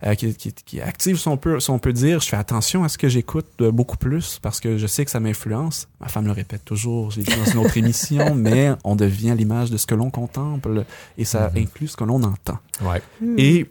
[0.04, 2.20] euh, qui, qui- qui est active, si on, peut, si on peut dire.
[2.22, 5.12] Je fais attention à ce que j'écoute euh, beaucoup plus parce que je sais que
[5.12, 5.88] ça m'influence.
[6.00, 9.70] Ma femme le répète toujours, j'ai dit dans une autre émission, mais on devient l'image
[9.70, 10.86] de ce que l'on contemple
[11.20, 11.62] et ça Mhm.
[11.64, 12.58] inclut ce que l'on entend.
[12.82, 13.00] Ouais.
[13.22, 13.36] Mhm.
[13.38, 13.70] Et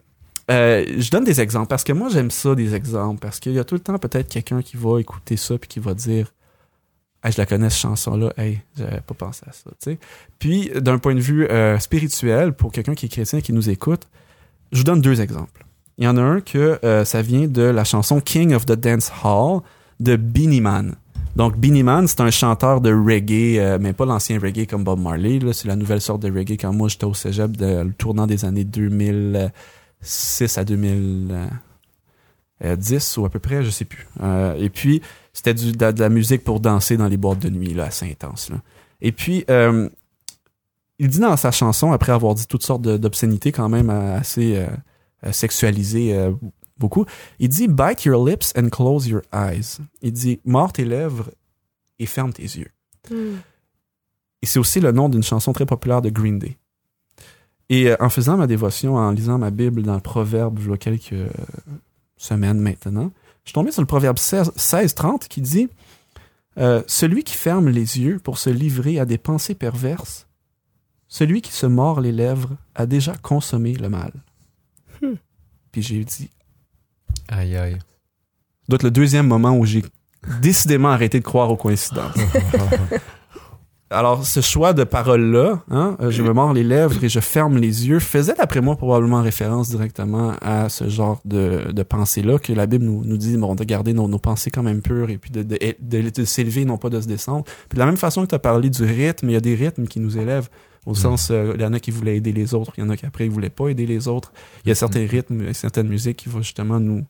[0.51, 3.59] euh, je donne des exemples parce que moi j'aime ça des exemples parce qu'il y
[3.59, 6.33] a tout le temps peut-être quelqu'un qui va écouter ça puis qui va dire
[7.23, 9.99] hey, je la connais cette chanson là hey j'avais pas pensé à ça tu sais
[10.39, 14.09] puis d'un point de vue euh, spirituel pour quelqu'un qui est chrétien qui nous écoute
[14.73, 15.67] je vous donne deux exemples.
[15.99, 18.73] Il y en a un que euh, ça vient de la chanson King of the
[18.73, 19.61] Dance Hall
[19.99, 20.95] de Beanie Man.
[21.37, 25.39] Donc Beanie Man c'est un chanteur de reggae mais pas l'ancien reggae comme Bob Marley
[25.53, 28.45] c'est la nouvelle sorte de reggae quand moi j'étais au cégep de, le tournant des
[28.45, 29.53] années 2000
[30.03, 34.07] 6 à 2010 ou à peu près, je sais plus.
[34.23, 37.51] Euh, et puis, c'était du, de, de la musique pour danser dans les boîtes de
[37.51, 38.51] nuit, là, assez intense.
[38.51, 38.57] Là.
[39.01, 39.89] Et puis, euh,
[40.99, 44.57] il dit dans sa chanson, après avoir dit toutes sortes d'obscénités quand même euh, assez
[44.57, 44.67] euh,
[45.27, 46.33] euh, sexualisées euh,
[46.77, 47.07] beaucoup,
[47.39, 49.79] il dit «Bite your lips and close your eyes».
[50.03, 51.31] Il dit «Mords tes lèvres
[51.99, 52.71] et ferme tes yeux».
[53.11, 53.41] Mhm.
[54.43, 56.57] Et c'est aussi le nom d'une chanson très populaire de Green Day.
[57.71, 60.73] Et euh, en faisant ma dévotion, en lisant ma Bible dans le Proverbe, il y
[60.73, 61.29] a quelques euh,
[62.17, 63.13] semaines maintenant,
[63.45, 65.69] je suis tombé sur le Proverbe 16-30 qui dit
[66.59, 70.27] euh, Celui qui ferme les yeux pour se livrer à des pensées perverses,
[71.09, 74.13] celui qui se mord les lèvres a déjà consommé le mal.
[75.01, 75.15] Hmm.
[75.73, 76.29] Puis j'ai dit
[77.29, 77.79] Aïe, aïe.
[78.71, 79.85] Être le deuxième moment où j'ai
[80.41, 82.17] décidément arrêté de croire aux coïncidences.
[83.93, 87.59] Alors, ce choix de parole-là, hein, euh, je me mords les lèvres et je ferme
[87.59, 92.53] les yeux, faisait d'après moi probablement référence directement à ce genre de, de pensée-là que
[92.53, 95.19] la Bible nous, nous dit bon, de garder nos, nos pensées quand même pures et
[95.19, 97.45] puis de, de, de, de s'élever, non pas de se descendre.
[97.69, 99.57] Puis de la même façon que tu as parlé du rythme, il y a des
[99.57, 100.51] rythmes qui nous élèvent.
[100.87, 102.91] Au sens, euh, il y en a qui voulaient aider les autres, il y en
[102.91, 104.33] a qui après ils voulaient pas aider les autres.
[104.65, 107.05] Il y a certains rythmes, et certaines musiques qui vont justement nous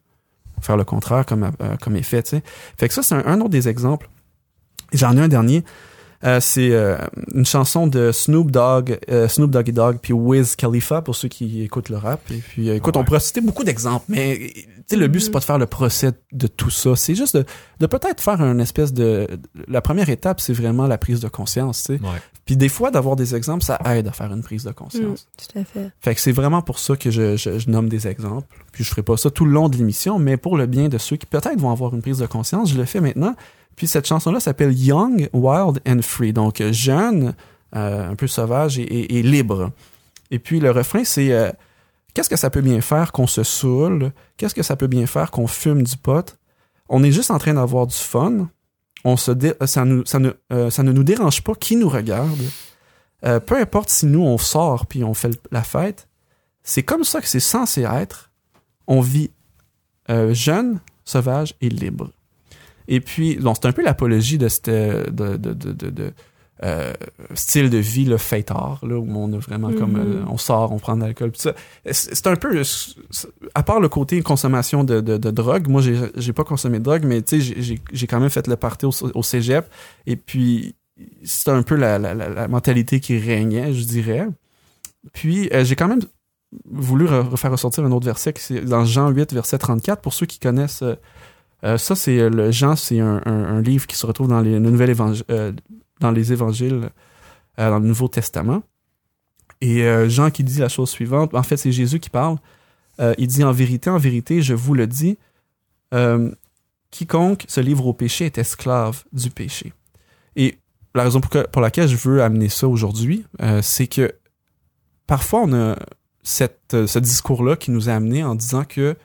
[0.63, 2.43] faire le contraire comme, euh, comme effet, tu sais.
[2.79, 4.09] Fait que ça, c'est un, un autre des exemples.
[4.93, 5.63] J'en ai un dernier.
[6.23, 6.99] Euh, c'est euh,
[7.35, 11.63] une chanson de Snoop Dogg, euh, Snoop Doggy Dogg, puis Wiz Khalifa pour ceux qui
[11.63, 12.21] écoutent le rap.
[12.31, 15.31] Et puis, euh, écoute, on pourrait citer beaucoup d'exemples, mais tu sais, le but c'est
[15.31, 16.95] pas de faire le procès de tout ça.
[16.95, 17.45] C'est juste de,
[17.79, 19.27] de peut-être faire une espèce de.
[19.67, 22.03] La première étape, c'est vraiment la prise de conscience, tu sais.
[22.03, 22.21] Ouais.
[22.45, 25.27] Puis des fois, d'avoir des exemples, ça aide à faire une prise de conscience.
[25.39, 25.91] tout à fait.
[26.01, 28.47] Fait que c'est vraiment pour ça que je, je, je nomme des exemples.
[28.73, 30.99] Puis je ferai pas ça tout le long de l'émission, mais pour le bien de
[30.99, 33.35] ceux qui peut-être vont avoir une prise de conscience, je le fais maintenant.
[33.81, 36.35] Puis cette chanson-là s'appelle Young, Wild and Free.
[36.35, 37.35] Donc jeune,
[37.75, 39.73] euh, un peu sauvage et, libre.
[40.31, 41.51] Et puis le refrain, c'est euh,
[42.13, 44.13] qu'est-ce que ça peut bien faire qu'on se saoule?
[44.37, 46.37] Qu'est-ce que ça peut bien faire qu'on fume du pot?
[46.91, 48.51] On est juste en train d'avoir du fun.
[49.07, 50.33] On se euh, ça, nous, ça, ne,
[50.69, 52.39] ça ne nous dérange pas qui nous regarde.
[53.23, 56.07] Peu importe si nous on sort puis on fait la fête,
[56.63, 58.31] c'est comme ça que c'est censé être.
[58.87, 59.31] On vit
[60.33, 62.11] jeune, sauvage et libre.
[62.91, 64.61] Et puis, donc c'est un peu l'apologie de ce
[65.11, 66.13] de, de, de,
[66.63, 66.93] euh,
[67.35, 69.99] style de vie le fêtard, là, où on a vraiment comme Mhm.
[70.19, 71.31] euh, on sort, on prend de l'alcool.
[71.31, 71.55] puis ça.
[71.91, 72.61] C'est un peu,
[73.55, 77.05] à part le côté consommation de, de, de drogue, moi j'ai pas consommé de drogue,
[77.07, 77.55] mais tu sais
[77.93, 79.65] j'ai- quand même fait le party au, au cégep.
[80.07, 80.75] Et puis
[81.25, 84.29] c'est un peu la, la, la, la mentalité qui régnait, je dirais.
[85.15, 86.03] Puis euh, j'ai quand même
[86.71, 90.13] voulu re- refaire ressortir un autre verset qui c'est dans Jean 8 verset 34 pour
[90.13, 90.85] ceux qui connaissent
[91.65, 94.41] euh, ça c'est euh, le Jean c'est un, un, un livre qui se retrouve dans
[94.41, 94.95] les le nouvel
[95.31, 95.53] euh,
[96.01, 96.91] dans les évangiles
[97.59, 98.63] euh, dans le Nouveau Testament.
[99.61, 101.35] Et euh, Jean qui dit la chose suivante.
[101.35, 102.37] En fait c'est Jésus qui parle.
[103.19, 105.17] Il dit en vérité en vérité je vous le dis
[106.91, 109.73] quiconque se livre au péché est esclave du péché
[110.37, 110.59] et
[110.95, 113.25] la raison pour, que- pour laquelle je veux amener ça aujourd'hui
[113.63, 114.13] c'est que
[115.07, 115.77] parfois on a
[116.23, 118.97] cette, ce discours-là qui nous a amené en disant que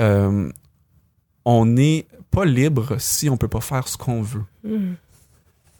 [0.00, 0.50] euh,
[1.44, 4.44] on n'est pas libre si on peut pas faire ce qu'on veut.
[4.64, 4.94] Mm.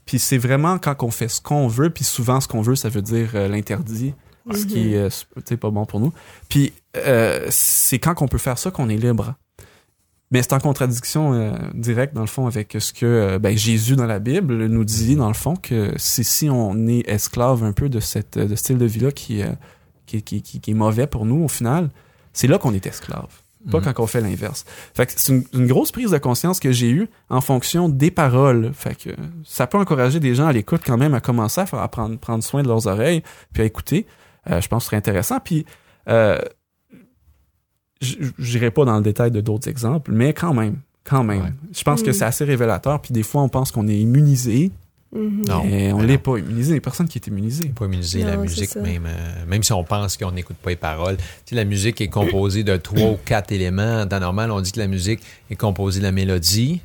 [0.07, 2.89] Puis c'est vraiment quand on fait ce qu'on veut, puis souvent ce qu'on veut, ça
[2.89, 4.15] veut dire euh, l'interdit,
[4.53, 6.13] ce qui est euh, pas bon pour nous.
[6.49, 9.35] Puis euh, c'est quand on peut faire ça qu'on est libre.
[10.33, 14.07] Mais c'est en contradiction euh, directe, dans le fond, avec ce que ben, Jésus dans
[14.07, 17.89] la Bible nous dit, dans le fond, que c'est si on est esclave un peu
[17.89, 19.43] de cette de ce style de vie-là qui,
[20.07, 21.91] qui, qui, qui, qui est mauvais pour nous, au final,
[22.33, 23.40] c'est là qu'on est esclave.
[23.71, 23.85] Pas Mhm.
[23.93, 24.65] quand on fait l'inverse.
[24.95, 28.11] Fait que c'est une, une grosse prise de conscience que j'ai eue en fonction des
[28.11, 28.71] paroles.
[28.73, 29.11] Fait que
[29.45, 32.19] ça peut encourager des gens à l'écoute quand même à commencer à, faire, à prendre,
[32.19, 34.07] prendre soin de leurs oreilles puis à écouter.
[34.49, 35.41] Euh, je pense que ce serait intéressant.
[35.41, 35.67] Puis
[36.09, 36.39] euh,
[38.39, 41.43] j'irai pas dans le détail de d'autres exemples, mais quand même, quand même.
[41.43, 41.53] Ouais.
[41.73, 42.15] Je pense que Mm.
[42.15, 43.01] c'est assez révélateur.
[43.03, 44.71] Puis des fois, on pense qu'on est immunisé.
[45.13, 45.65] Non.
[45.65, 46.73] mais on l'est pas immunisé.
[46.73, 47.69] Il y a personne qui est immunisé.
[47.71, 51.17] pas immuniser la musique, même, euh, même si on pense qu'on n'écoute pas les paroles.
[51.17, 54.03] Tu sais, la musique est composée de trois ou quatre éléments.
[54.03, 55.21] En temps normal, on dit que la musique
[55.51, 56.81] est composée de la mélodie,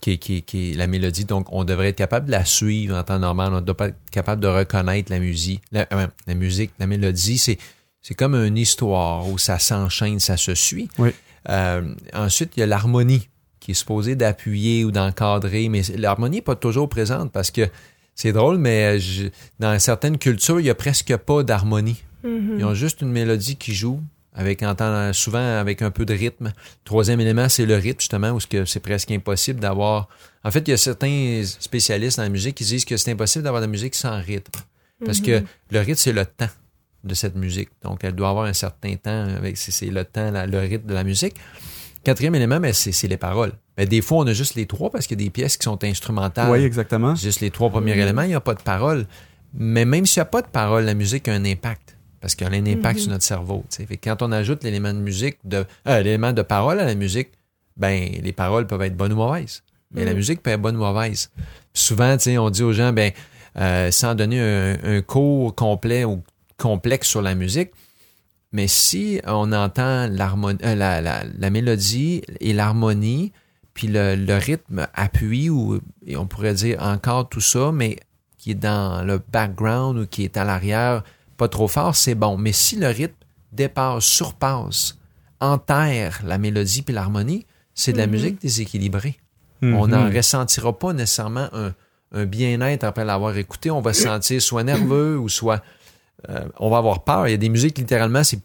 [0.00, 1.24] qui est, qui est- qui est la mélodie.
[1.26, 3.52] Donc, on devrait être capable de la suivre en temps normal.
[3.54, 5.62] On doit pas être capable de reconnaître la musique.
[5.70, 7.58] La, euh, la musique, la mélodie, c'est,
[8.02, 10.88] c'est comme une histoire où ça s'enchaîne, ça se suit.
[10.98, 11.10] Oui.
[11.48, 13.28] Euh, ensuite, il y a l'harmonie
[13.64, 17.62] qui est supposée d'appuyer ou d'encadrer, mais l'harmonie n'est pas toujours présente parce que
[18.14, 22.02] c'est drôle, mais je- dans certaines cultures, il y a presque pas d'harmonie.
[22.22, 22.56] Mhm.
[22.58, 24.00] Ils ont juste une mélodie qui joue,
[24.34, 24.62] avec
[25.12, 26.52] souvent avec un peu de rythme.
[26.84, 30.08] Troisième élément, c'est le rythme, justement, où c'est presque impossible d'avoir.
[30.44, 33.44] En fait, il y a certains spécialistes dans la musique qui disent que c'est impossible
[33.44, 34.60] d'avoir de la musique sans rythme.
[35.06, 36.48] Parce que le rythme, c'est le temps
[37.04, 37.68] de cette musique.
[37.82, 39.24] Donc, elle doit avoir un certain temps.
[39.36, 41.34] avec C'est c'est le temps, la- le rythme de la musique.
[42.04, 43.52] Quatrième élément, ben, c'est c'est les paroles.
[43.76, 45.64] Mais des fois, on a juste les trois parce qu'il y a des pièces qui
[45.64, 46.50] sont instrumentales.
[46.50, 47.14] Oui, exactement.
[47.14, 49.06] Juste les trois premiers éléments, il n'y a pas de parole.
[49.54, 51.96] Mais même s'il n'y a pas de parole, la musique a un impact.
[52.20, 53.64] Parce qu'elle a un impact sur notre cerveau.
[53.68, 53.86] tu sais.
[53.86, 56.94] Fait que quand on ajoute l'élément de musique, de, euh, l'élément de parole à la
[56.94, 57.30] musique,
[57.76, 59.62] ben les paroles peuvent être bonnes ou mauvaises.
[59.92, 61.30] Mais la musique peut être bonne ou mauvaise.
[61.72, 63.12] Puis souvent, tu sais, on dit aux gens, ben
[63.58, 66.22] euh, sans donner un, un cours complet ou
[66.56, 67.70] complexe sur la musique.
[68.54, 73.32] Mais si on entend l'harmonie, euh, la, la, la mélodie et l'harmonie,
[73.74, 77.98] puis le, le rythme appuie, ou et on pourrait dire encore tout ça, mais
[78.38, 81.02] qui est dans le background ou qui est à l'arrière,
[81.36, 82.36] pas trop fort, c'est bon.
[82.38, 83.16] Mais si le rythme
[83.52, 84.98] dépasse, surpasse,
[85.40, 88.12] enterre la mélodie puis l'harmonie, c'est de la Mhm.
[88.12, 89.16] musique déséquilibrée.
[89.62, 89.74] Mhm.
[89.74, 91.72] On n'en ressentira pas nécessairement un,
[92.12, 93.70] un bien-être après l'avoir écouté.
[93.72, 95.60] On va se sentir soit nerveux ou soit
[96.28, 97.28] euh, on va avoir peur.
[97.28, 98.40] Il y a des musiques littéralement, c'est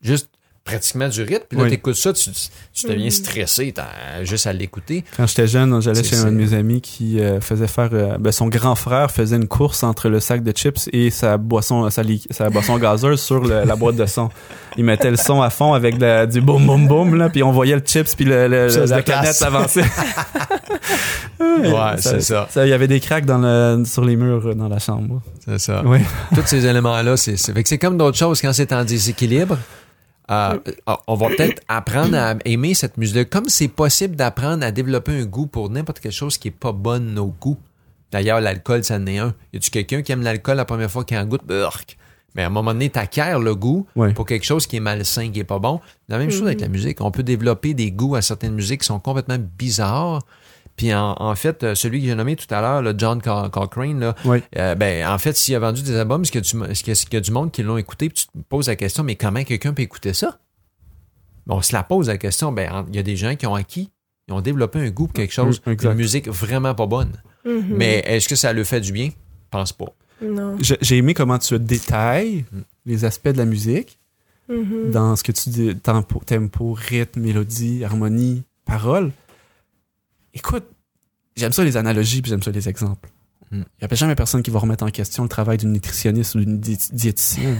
[0.00, 0.28] juste
[0.68, 1.44] pratiquement du rythme.
[1.48, 1.70] Puis là, Oui.
[1.70, 2.30] t'écoutes ça, tu,
[2.74, 3.10] tu deviens Mhm.
[3.10, 3.74] stressé
[4.22, 5.04] juste à l'écouter.
[5.16, 7.88] Quand j'étais jeune, j'allais chez un de mes amis qui euh, faisait faire.
[7.92, 11.36] euh, ben, son grand frère faisait une course entre le sac de chips et sa
[11.38, 14.28] boisson, sa, li- sa boisson gazeuse sur le- la boîte de son.
[14.76, 17.50] Il mettait le son à fond avec la- du boum boum boum là, puis on
[17.52, 19.04] voyait le chips puis le, le- la déplace.
[19.04, 19.82] planète avancer.
[21.40, 22.48] Ouais, c'est ça.
[22.56, 25.20] Il y avait des cracks dans le, sur les murs euh, dans la chambre.
[25.44, 25.82] C'est ça.
[25.84, 25.98] Oui.
[26.34, 29.56] Tous ces éléments-là, c'est c'est fait que c'est comme d'autres choses quand c'est en déséquilibre.
[30.30, 30.58] Euh,
[31.06, 33.30] on va peut-être apprendre à aimer cette musique.
[33.30, 36.72] Comme c'est possible d'apprendre à développer un goût pour n'importe quelle chose qui est pas
[36.72, 37.58] bonne nos goûts.
[38.10, 39.34] D'ailleurs, l'alcool, ça en est un.
[39.52, 41.42] Y a-tu quelqu'un qui aime l'alcool la première fois qu'il en goûte?
[41.46, 41.96] Burk.
[42.34, 44.12] Mais à un moment donné, t'acquiers le goût Ouais.
[44.12, 45.80] pour quelque chose qui est malsain, qui est pas bon.
[46.08, 47.00] La même chose avec la musique.
[47.00, 50.20] On peut développer des goûts à certaines musiques qui sont complètement bizarres.
[50.78, 53.50] Puis en, en fait, euh, celui que j'ai nommé tout à l'heure, le John Co-
[53.50, 54.38] Cochrane, là, Oui.
[54.56, 56.82] euh, ben, en fait, s'il a vendu des albums, est-ce qu'il y, a du- est-ce
[57.04, 58.08] qu'il y a- du monde qui l'ont écouté?
[58.08, 60.38] Puis tu te poses la question, mais comment quelqu'un peut écouter ça?
[61.46, 63.46] Bon, on se la pose la question, ben, en- il y a des gens qui
[63.46, 63.90] ont acquis,
[64.28, 65.90] ils ont développé un goût pour quelque chose, Mm, exact.
[65.90, 67.12] une musique vraiment pas bonne.
[67.44, 67.64] Mhm.
[67.70, 69.10] Mais est-ce que ça le fait du bien?
[69.50, 69.86] Pense pas.
[70.80, 72.44] J'ai aimé comment tu détailles
[72.86, 73.98] les aspects de la musique
[74.48, 74.90] Mhm.
[74.92, 79.10] dans ce que tu dis tempo, tempo, rythme, mélodie, harmonie, parole.
[80.34, 80.64] Écoute,
[81.36, 83.08] j'aime ça les analogies puis j'aime ça les exemples.
[83.50, 83.62] Mm.
[83.80, 86.40] Il n'y a jamais personne qui va remettre en question le travail d'une nutritionniste ou
[86.40, 87.56] d'une dié- diététicienne.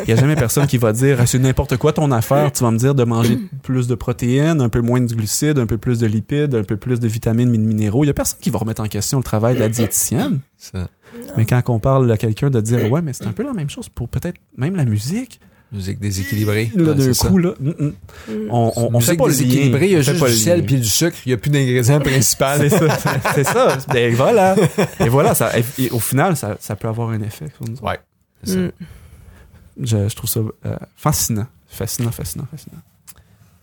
[0.00, 2.50] Il n'y a jamais personne qui va dire Ah, c'est n'importe quoi ton affaire.
[2.50, 5.66] Tu vas me dire de manger plus de protéines, un peu moins de glucides, un
[5.66, 8.02] peu plus de lipides, un peu plus de vitamines, de minéraux.
[8.02, 10.40] Il n'y a personne qui va remettre en question le travail de la diététicienne.
[10.56, 10.88] Ça,
[11.36, 13.70] Mais quand on parle à quelqu'un de dire ouais, mais c'est un peu la même
[13.70, 15.40] chose pour peut-être même la musique.
[15.72, 16.70] Musique déséquilibrée.
[16.74, 17.92] Là, d'un coup, là, mm, mm.
[18.50, 20.76] On, on, on fait pas déséquilibrée, il y a juste pas du le sel puis
[20.76, 22.58] du sucre, il n'y a plus d'ingrédient principal.
[22.68, 22.98] C'est ça,
[23.34, 23.78] c'est ça.
[23.92, 24.56] Ben voilà.
[24.98, 27.46] Et voilà, ça, et, et au final, ça, ça peut avoir un effet.
[27.82, 27.98] Ouais.
[28.44, 28.56] ça.
[28.56, 28.72] Mhm.
[29.82, 31.46] Je, je trouve ça euh, fascinant.
[31.68, 32.78] Fascinant, fascinant, fascinant.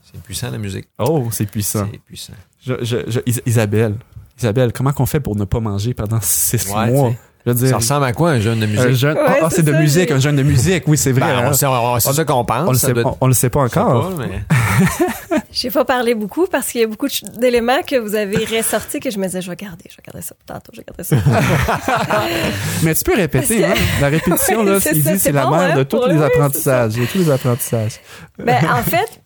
[0.04, 0.88] C'est puissant la musique.
[1.00, 1.88] Oh, c'est puissant.
[1.92, 2.34] C'est puissant.
[2.66, 3.96] Je, je, je- Is- Isabelle,
[4.40, 7.10] Isabelle, comment qu'on fait pour ne pas manger pendant six Ouais, mois?
[7.12, 7.20] t'sais.
[7.48, 8.86] Je veux dire, Ça ressemble à quoi un jeune de musique?
[8.86, 9.18] un jeune...
[9.18, 10.84] Ouais, Ah, ah, c'est de musique, un jeune de musique.
[10.86, 11.22] Oui, c'est vrai.
[11.22, 11.50] Ben, hein.
[11.50, 12.68] on sait- on- c'est ça qu'on pense.
[12.68, 14.10] on, le sait, doit on, on le sait pas je sais encore.
[14.18, 17.08] pas, mais- J'ai pas parlé beaucoup parce qu'il y a beaucoup
[17.40, 20.22] d'éléments que vous avez ressortis que je me disais, je vais garder, je vais garder
[20.22, 21.16] ça pour tantôt, je vais garder ça.
[22.84, 23.74] Mais tu peux répéter, hein?
[24.02, 25.84] La répétition, Oui, là, c'est il ça, dit, c'est c'est la bon, mère hein, de
[25.84, 26.94] pour tous le- les apprentissages.
[26.96, 27.94] De tous les apprentissages.
[28.38, 29.22] ben, en fait,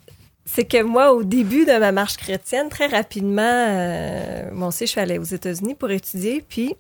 [0.45, 4.91] c'est que moi, au début de ma marche chrétienne, très rapidement, euh, moi aussi, je
[4.91, 6.75] suis allée aux États-Unis pour étudier, puis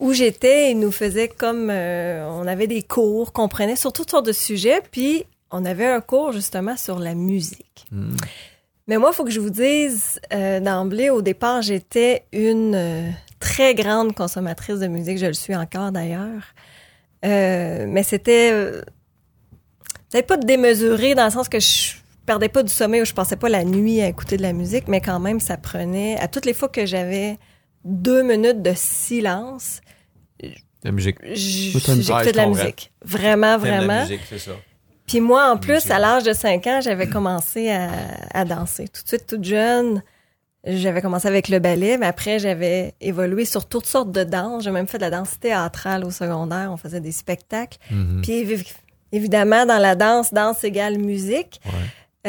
[0.00, 4.10] où j'étais, ils nous faisaient comme, euh, on avait des cours qu'on prenait sur toutes
[4.10, 7.86] sortes de sujets, puis on avait un cours justement sur la musique.
[7.92, 8.16] Hmm.
[8.88, 13.08] Mais moi, il faut que je vous dise, euh, d'emblée, au départ, j'étais une euh,
[13.38, 15.18] très grande consommatrice de musique.
[15.18, 16.42] Je le suis encore, d'ailleurs.
[17.24, 18.50] Euh, mais c'était...
[18.52, 18.82] Euh,
[20.10, 21.92] peut-être pas démesuré dans le sens que je
[22.26, 24.88] perdais pas du sommeil ou je passais pas la nuit à écouter de la musique,
[24.88, 26.18] mais quand même, ça prenait...
[26.18, 27.38] À toutes les fois que j'avais
[27.84, 29.82] deux minutes de silence,
[30.84, 31.16] La musique.
[31.32, 32.92] j'écoutais de la musique.
[33.04, 34.00] Vraiment, T'aimes la vraiment.
[34.02, 34.52] musique, c'est ça.
[35.06, 35.90] Puis moi, en plus, Musique.
[35.90, 37.90] à l'âge de 5 ans, j'avais commencé à,
[38.32, 38.86] à danser.
[38.88, 40.02] Tout de suite, toute jeune,
[40.64, 44.62] j'avais commencé avec le ballet, mais après, j'avais évolué sur toutes sortes de danses.
[44.64, 46.70] J'ai même fait de la danse théâtrale au secondaire.
[46.72, 47.78] On faisait des spectacles.
[47.90, 48.20] Mhm.
[48.22, 48.72] Puis évi-
[49.10, 51.60] évidemment, dans la danse, danse égale musique.
[51.66, 51.72] Ouais.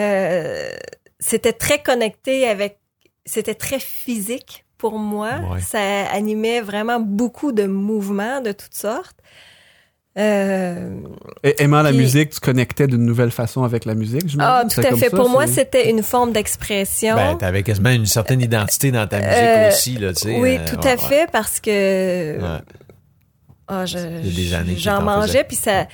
[0.02, 0.72] Euh,
[1.20, 2.80] c'était très connecté avec...
[3.26, 5.30] C'était très physique pour moi.
[5.52, 5.62] Ouais.
[5.62, 5.80] Ça
[6.12, 9.16] animait vraiment beaucoup de mouvements de toutes sortes.
[10.18, 10.90] Euh,
[11.44, 14.82] Et aimant la musique, tu connectais d'une nouvelle façon avec la musique, je Ah, tout
[14.82, 15.10] à fait.
[15.10, 17.16] Pour moi, c'était une forme d'expression.
[17.16, 20.38] Ben, t'avais quasiment une certaine identité dans ta musique Euh, aussi, là, tu sais.
[20.38, 21.70] oui, euh, tout ouais, à fait, parce que
[22.42, 22.60] ouais.
[23.70, 25.88] Ah, je- j'en mangeais, puis ça.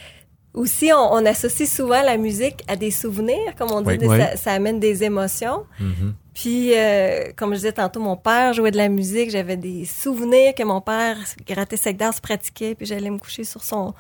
[0.56, 3.98] Aussi, on, on associe souvent la musique à des souvenirs, comme on dit, Oui.
[4.00, 4.18] des- Oui.
[4.18, 5.66] Ça, ça amène des émotions.
[5.80, 6.16] Mhm.
[6.38, 9.32] Puis, euh, comme je disais tantôt, mon père jouait de la musique.
[9.32, 13.64] J'avais des souvenirs que mon père grattait sec se pratiquait, puis j'allais me coucher sur
[13.64, 13.96] son,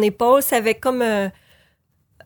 [0.00, 0.40] épaule.
[0.40, 1.02] Ça avait comme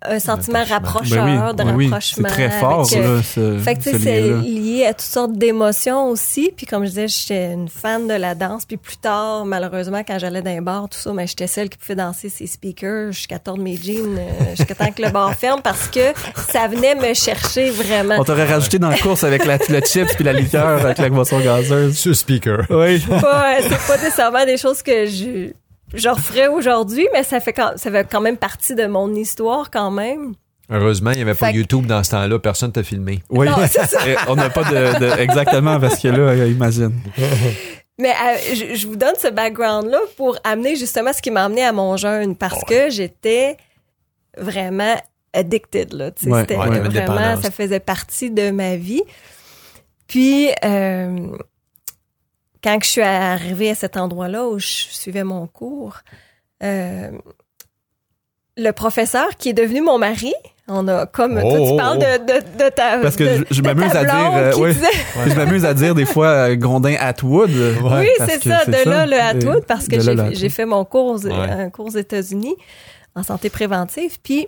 [0.04, 2.28] un sentiment rapprocheur, Ben oui, de oui, oui, rapprochement.
[2.28, 5.00] C'est très fort, avec- là, ce, Fait que tu ce sais, c'est lié à toutes
[5.02, 6.52] sortes d'émotions aussi.
[6.56, 8.64] Puis comme je disais, j'étais une fan de la danse.
[8.66, 11.78] Puis plus tard, malheureusement, quand j'allais dans les bars, tout ça, mais j'étais celle qui
[11.78, 15.60] pouvait danser ses speakers jusqu'à tordre mes jeans, euh, jusqu'à temps que le bar ferme
[15.62, 16.12] parce que
[16.50, 18.16] ça venait me chercher vraiment.
[18.18, 21.08] On t'aurait rajouté dans la course avec la, le chips puis la liqueur avec la
[21.08, 21.96] boisson gazeuse.
[21.96, 22.66] Sur speaker.
[22.70, 22.98] Oui.
[23.00, 25.52] pas, c'est pas nécessairement des choses que je,
[25.94, 29.70] je referais aujourd'hui, mais ça fait quand, ça fait quand même partie de mon histoire
[29.70, 30.34] quand même.
[30.70, 32.38] Heureusement, il n'y avait pas que- YouTube dans ce temps-là.
[32.38, 33.22] Personne t'a filmé.
[33.30, 33.46] Oui.
[33.48, 33.56] Non,
[34.28, 36.92] On n'a pas de, de- exactement parce que là, euh, imagine.
[37.98, 41.64] Mais euh, je, je vous donne ce background-là pour amener justement ce qui m'a amené
[41.64, 43.56] à mon jeûne parce que j'étais
[44.36, 44.96] vraiment
[45.32, 46.10] addicted là.
[46.10, 49.02] Tu sais, Ouais, ouais, vraiment, ça faisait partie de ma vie.
[50.08, 51.28] Puis euh,
[52.64, 55.98] quand je suis arrivée à cet endroit-là où je suivais mon cours,
[56.62, 57.10] euh,
[58.56, 60.32] le professeur qui est devenu mon mari,
[60.68, 62.04] on a comme Oh, toi tu oh, parles oh.
[62.04, 64.86] de, de, de ta Parce que de- je- m'amuse à dire, blonde euh, disait-
[65.28, 67.50] Je m'amuse à dire des fois euh, Grondin Atwood.
[67.50, 70.00] Oui, parce c'est que ça, de là le Atwood, parce que
[70.32, 71.32] j'ai fait- mon cours, Ouais.
[71.32, 72.54] un cours aux États-Unis
[73.14, 74.46] en santé préventive, puis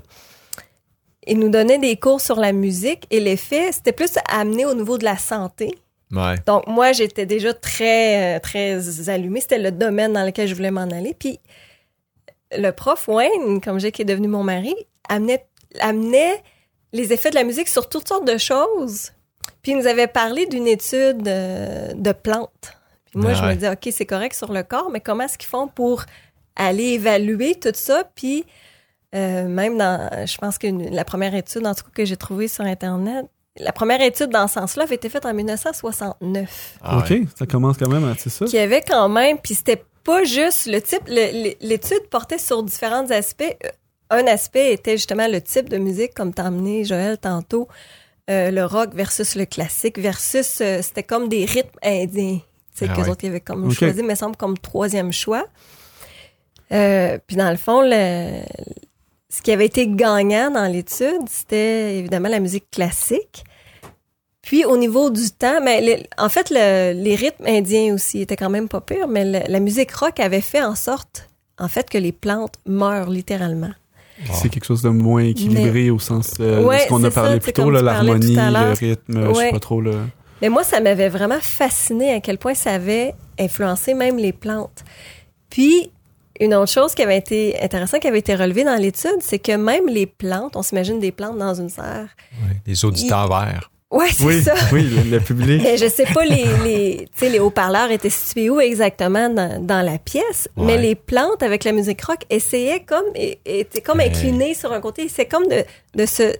[1.26, 4.96] il nous donnait des cours sur la musique et l'effet, c'était plus amené au niveau
[4.96, 5.74] de la santé.
[6.12, 6.36] Ouais.
[6.46, 10.70] Donc moi, j'étais déjà très euh, très allumée, c'était le domaine dans lequel je voulais
[10.70, 11.40] m'en aller, puis
[12.56, 14.74] le prof Wayne, comme j'ai qui est devenu mon mari,
[15.08, 15.44] amenait
[15.80, 16.42] amenait
[16.92, 19.12] les effets de la musique sur toutes sortes de choses.
[19.62, 22.72] Puis il nous avait parlé d'une étude euh, de plantes.
[23.06, 25.38] Puis moi, Ah je me dis, OK, c'est correct sur le corps, mais comment est-ce
[25.38, 26.04] qu'ils font pour
[26.54, 28.04] aller évaluer tout ça?
[28.14, 28.44] Puis
[29.14, 32.48] euh, même dans, je pense que la première étude, en tout cas, que j'ai trouvée
[32.48, 33.26] sur Internet,
[33.58, 37.24] la première étude dans ce sens-là avait été faite en 1969 Ah OK, ouais.
[37.38, 38.44] ça commence quand même à c'est ça.
[38.46, 43.42] qui avait quand même, puis c'était pas juste le type, l'étude portait sur différents aspects.
[43.64, 43.68] Euh,
[44.10, 47.66] Un aspect était justement le type de musique, comme t'as amené Joël tantôt,
[48.30, 52.38] euh, le rock versus le classique versus, euh, c'était comme des rythmes indiens.
[52.38, 53.08] Tu sais, Ah qu'eux ouais.
[53.10, 55.44] autres, ils avaient comme choisi, me semble, comme troisième choix.
[56.72, 58.42] Euh, puis dans le fond, le,
[59.28, 63.44] ce qui avait été gagnant dans l'étude, c'était évidemment la musique classique.
[64.46, 68.36] Puis au niveau du temps, mais le- en fait, le- les rythmes indiens aussi étaient
[68.36, 71.28] quand même pas pires, mais le- la musique rock avait fait en sorte,
[71.58, 73.72] en fait, que les plantes meurent littéralement.
[74.32, 77.22] C'est quelque chose de moins équilibré au sens euh, Ouais, de ce qu'on a ça,
[77.22, 79.96] parlé plus tôt, l'harmonie, le rythme, je sais pas trop le.
[80.40, 84.84] Mais moi, ça m'avait vraiment fasciné à quel point ça avait influencé même les plantes.
[85.50, 85.90] Puis,
[86.40, 89.52] une autre chose qui avait été intéressante, qui avait été relevée dans l'étude, c'est que
[89.56, 92.08] même les plantes, on s'imagine des plantes dans une serre.
[92.42, 92.56] Ouais.
[92.66, 93.70] Les auditeurs verts.
[93.96, 94.54] Ouais, c'est Oui, ça.
[94.72, 95.60] oui, le, public.
[95.64, 99.60] Mais je sais pas les les tu sais les haut-parleurs étaient situés où exactement dans,
[99.64, 100.64] dans la pièce, Ouais.
[100.66, 104.08] mais les plantes avec la musique rock essayaient comme et- étaient comme Ouais.
[104.08, 106.34] inclinées sur un côté, c'est comme de de se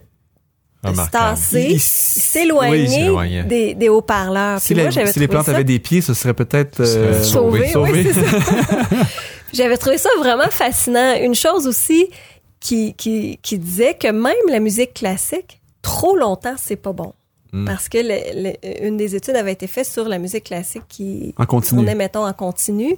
[0.85, 4.61] de tasser, s'éloigner oui, des, des haut-parleurs.
[4.61, 6.35] Si, Puis moi, la- j'avais si les trouvé plantes ça- avaient des pieds, ce serait
[6.35, 7.69] peut-être euh, Sauvé.
[7.71, 8.23] Sauvé, oui.
[9.53, 11.15] J'avais trouvé ça vraiment fascinant.
[11.21, 12.09] Une chose aussi
[12.61, 17.13] qui, qui, qui disait que même la musique classique, trop longtemps, c'est pas bon.
[17.57, 17.65] Mm.
[17.67, 21.35] Parce que le- le- une des études avait été faite sur la musique classique qui
[21.77, 22.97] tournait, mettons, en continu.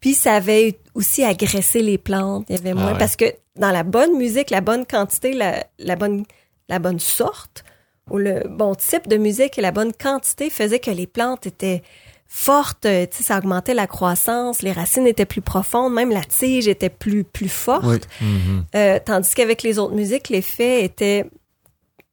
[0.00, 2.46] Puis ça avait aussi agressé les plantes.
[2.50, 2.92] Il y avait moins.
[2.92, 2.98] ouais.
[2.98, 3.24] Parce que
[3.56, 6.24] dans la bonne musique, la bonne quantité, la, la bonne,
[6.68, 7.64] la bonne sorte,
[8.10, 11.82] ou le bon type de musique et la bonne quantité faisait que les plantes étaient
[12.26, 16.22] fortes, euh, tu sais, ça augmentait la croissance, les racines étaient plus profondes, même la
[16.24, 17.84] tige était plus, plus forte.
[17.86, 18.26] Oui.
[18.26, 18.64] Mhm.
[18.74, 21.24] Euh, tandis qu'avec les autres musiques, l'effet était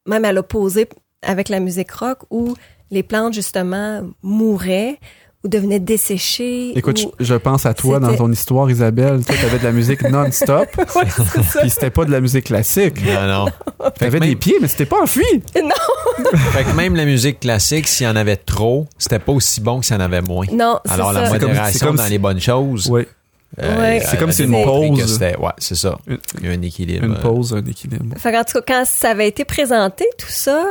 [0.06, 0.88] même à l'opposé
[1.22, 2.54] avec la musique rock où
[2.90, 4.98] les plantes, justement, mouraient
[5.44, 6.76] ou devenaient desséchées.
[6.78, 9.24] Écoute, ou- je, pense à toi dans ton histoire, Isabelle.
[9.24, 10.68] Toi, t'avais de la musique non-stop.
[10.76, 11.60] Ouais, c'est ça.
[11.62, 13.04] Puis c'était pas de la musique classique.
[13.04, 13.90] Non, non.
[13.98, 15.24] T'avais même- des pieds, mais c'était pas enfui.
[16.52, 19.80] Fait que même la musique classique, s'il y en avait trop, c'était pas aussi bon
[19.80, 20.46] que s'il y en avait moins.
[20.52, 21.32] Non, c'est Alors la ça.
[21.32, 22.88] C'est comme- c'est modération comme dans si- les bonnes choses.
[22.90, 23.06] Oui.
[23.60, 24.02] euh, Ouais.
[24.06, 25.98] C'est comme si une pause- Ouais, c'est ça.
[26.06, 27.04] Une, Il y a un équilibre.
[27.04, 28.14] une pause, un équilibre.
[28.18, 30.66] Fait qu'en tout cas, quand ça avait été présenté, tout ça,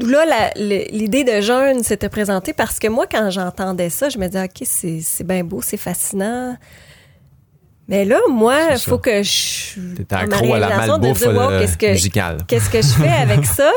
[0.00, 4.44] là, l'idée de jeûne s'était présentée parce que moi, quand j'entendais ça, je me disais,
[4.44, 6.56] OK, c'est c'est bien beau, c'est fascinant.
[7.88, 9.80] Mais là, moi, il faut que je...
[10.10, 12.38] Ma accro à la réalisation de malbouffe dire, wow, euh, qu'est-ce que, musicale.
[12.46, 13.70] qu'est-ce que je fais avec ça?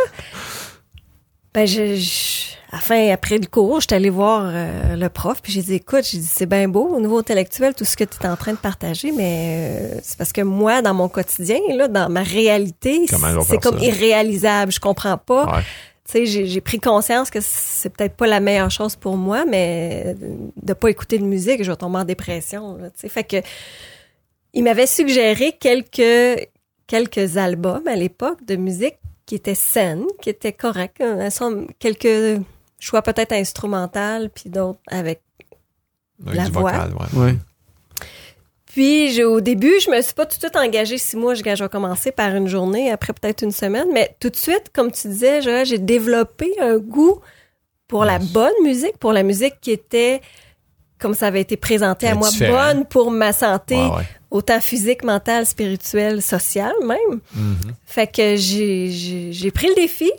[1.53, 5.73] Ben, je, je- après le cours, j'étais allée voir euh, le prof, puis j'ai dit,
[5.75, 8.35] écoute, j'ai dit, c'est bien beau au niveau intellectuel, tout ce que tu es en
[8.37, 12.23] train de partager, mais euh, c'est parce que moi, dans mon quotidien, là, dans ma
[12.23, 13.85] réalité, c'est comme ça?
[13.85, 14.71] irréalisable.
[14.71, 15.45] Je comprends pas.
[15.57, 15.63] Ouais.
[16.11, 20.15] Tu sais, j'ai, pris conscience que c'est peut-être pas la meilleure chose pour moi, mais
[20.61, 22.77] de pas écouter de musique, je vais tomber en dépression.
[22.77, 23.09] tu sais.
[23.09, 23.37] fait que
[24.53, 26.47] il m'avait suggéré quelques
[26.87, 30.99] quelques albums à l'époque de musique qui étaient saines, qui étaient corrects.
[30.99, 32.41] Un son- quelques
[32.79, 35.21] choix peut-être instrumentales, puis d'autres avec
[36.25, 36.71] Avec La du voix.
[36.73, 37.19] vocal, ouais.
[37.19, 37.35] Ouais.
[38.73, 41.33] Puis, j'ai- au début, je me suis pas tout de suite engagée six mois.
[41.33, 43.87] Je, je vais commencer par une journée, après peut-être une semaine.
[43.93, 47.19] Mais tout de suite, comme tu disais, j'ai développé un goût
[47.87, 50.21] pour la bonne musique, pour la musique qui était,
[50.99, 52.53] comme ça avait été présenté à moi, différent.
[52.73, 54.07] bonne pour ma santé, Ouais, ouais.
[54.29, 57.19] autant physique, mentale, spirituelle, sociale même.
[57.35, 57.73] Mhm.
[57.85, 60.09] Fait que j'ai pris le défi.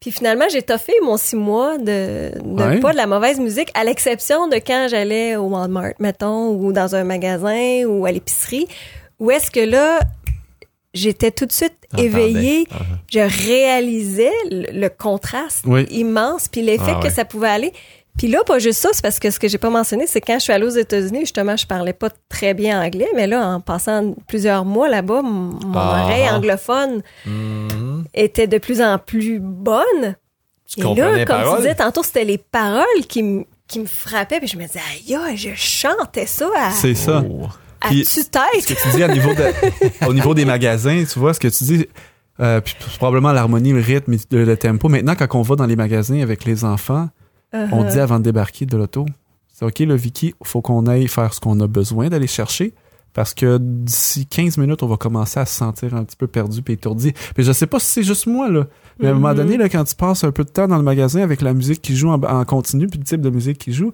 [0.00, 2.80] Puis finalement, j'ai toffé mon six mois de, de Ouais.
[2.80, 6.94] pas de la mauvaise musique, à l'exception de quand j'allais au Walmart, mettons, ou dans
[6.94, 8.66] un magasin ou à l'épicerie,
[9.18, 10.00] où est-ce que là,
[10.94, 12.76] j'étais tout de suite éveillée, Ah,
[13.12, 15.84] je réalisais le, le contraste Oui.
[15.90, 17.10] immense, puis l'effet Ah que ouais.
[17.10, 17.72] ça pouvait aller.
[18.18, 20.34] Puis là, pas juste ça, c'est parce que ce que j'ai pas mentionné, c'est quand
[20.34, 23.60] je suis allée aux États-Unis, justement, je parlais pas très bien anglais, mais là, en
[23.60, 26.02] passant plusieurs mois là-bas, mon Ah.
[26.04, 28.04] oreille anglophone Mhm.
[28.12, 30.16] était de plus en plus bonne.
[30.68, 31.56] Tu Et là, les comme paroles?
[31.56, 34.80] tu disais tantôt, c'était les paroles qui, me- qui me frappaient, puis je me disais,
[34.92, 37.24] aïe, je chantais ça à, C'est ça.
[37.28, 37.46] Oh.
[37.80, 39.50] à Puis- Ce que tu dis à niveau de-
[40.08, 41.86] au niveau des magasins, tu vois, ce que tu dis,
[42.40, 44.88] euh, puis c'est probablement l'harmonie, le rythme, le, le tempo.
[44.88, 47.08] Maintenant, quand on va dans les magasins avec les enfants,
[47.52, 49.06] on dit avant de débarquer de l'auto,
[49.52, 52.74] c'est OK, le Vicky, faut qu'on aille faire ce qu'on a besoin d'aller chercher.
[53.12, 56.60] Parce que d'ici 15 minutes, on va commencer à se sentir un petit peu perdu
[56.68, 57.12] et étourdi.
[57.34, 58.68] Puis je sais pas si c'est juste moi, là.
[59.00, 59.34] Mais à un moment Mhm.
[59.36, 61.82] donné, là, quand tu passes un peu de temps dans le magasin avec la musique
[61.82, 63.92] qui joue en, en continu, puis le type de musique qui joue,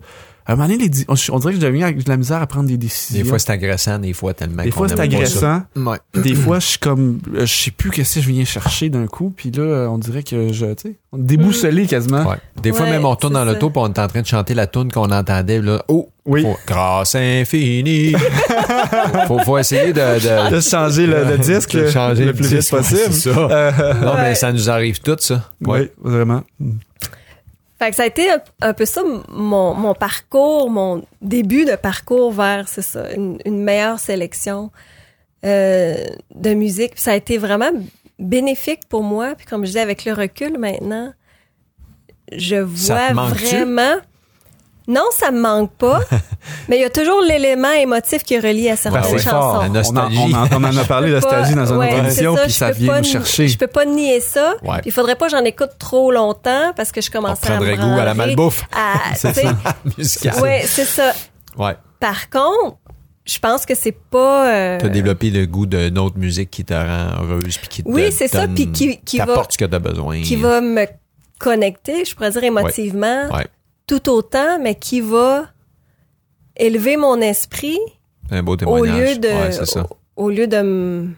[0.48, 2.16] à un moment donné, les di- on, on dirait que je deviens avec de la
[2.16, 3.20] misère à prendre des décisions.
[3.22, 5.62] Des fois, c'est agressant, des fois, tellement Des fois, c'est agressant.
[5.74, 5.98] Ouais.
[6.22, 9.06] Des fois, je suis comme, euh, je sais plus qu'est-ce que je viens chercher d'un
[9.08, 9.32] coup.
[9.36, 12.24] Puis là, euh, on dirait que je, tu sais, on est déboussolé quasiment.
[12.28, 12.36] Ouais.
[12.62, 14.54] Des fois, Ouais, même, on retourne dans l'auto puis on est en train de chanter
[14.54, 15.60] la tune qu'on entendait.
[15.60, 15.82] Là.
[15.88, 16.08] Oh!
[16.24, 16.42] Oui.
[16.42, 18.12] Faut, grâce infinie!
[19.26, 22.46] faut, faut essayer de, de, De changer le, le disque de le, changer le plus
[22.52, 23.12] vite possible.
[23.12, 23.30] ça.
[23.30, 24.22] Euh, Non, Ouais.
[24.22, 25.50] mais ça nous arrive tout, ça.
[25.64, 26.42] oui, vraiment.
[27.78, 31.76] Fait que ça a été un, un peu ça mon, mon parcours, mon début de
[31.76, 34.70] parcours vers, c'est ça, une, une meilleure sélection
[35.44, 35.94] euh,
[36.34, 36.92] de musique.
[36.92, 37.70] Puis ça a été vraiment
[38.18, 39.34] bénéfique pour moi.
[39.36, 41.12] Puis comme je disais, avec le recul maintenant,
[42.32, 43.64] je vois manque-tu?
[44.88, 46.00] Non, ça me manque pas,
[46.68, 49.30] mais il y a toujours l'élément émotif qui est relié à certaines Ben, c'est chansons.
[49.30, 49.64] fort.
[49.72, 52.36] La On en, on en- on en a parlé, nostalgie, dans une ouais, autre émission,
[52.36, 53.48] ça, puis ça vient nous chercher.
[53.48, 54.54] Je peux pas nier ça.
[54.62, 54.80] Ouais.
[54.84, 57.66] Il faudrait pas que j'en écoute trop longtemps parce que je On commencerais à me
[57.66, 59.34] prendrait goût à la malbouffe à- C'est
[59.98, 60.40] musicale.
[60.40, 61.12] Ouais, c'est ça.
[61.58, 61.74] Ouais.
[61.98, 62.76] Par contre,
[63.24, 64.54] je pense que c'est pas.
[64.54, 67.88] euh, T'as développé le goût d'une autre musique qui te rend heureuse puis qui te
[67.88, 70.22] Oui, c'est ça, donne- puis qui- qui va- t'apporte ce que t'as besoin.
[70.22, 70.86] qui va me
[71.40, 73.46] connecter, je pourrais dire émotivement, Ouais.
[73.86, 75.46] Tout autant, mais qui va
[76.56, 77.78] élever mon esprit
[78.30, 79.10] un beau au témoignage.
[79.14, 79.86] lieu de Ouais, c'est ça.
[80.16, 81.08] au, au lieu de me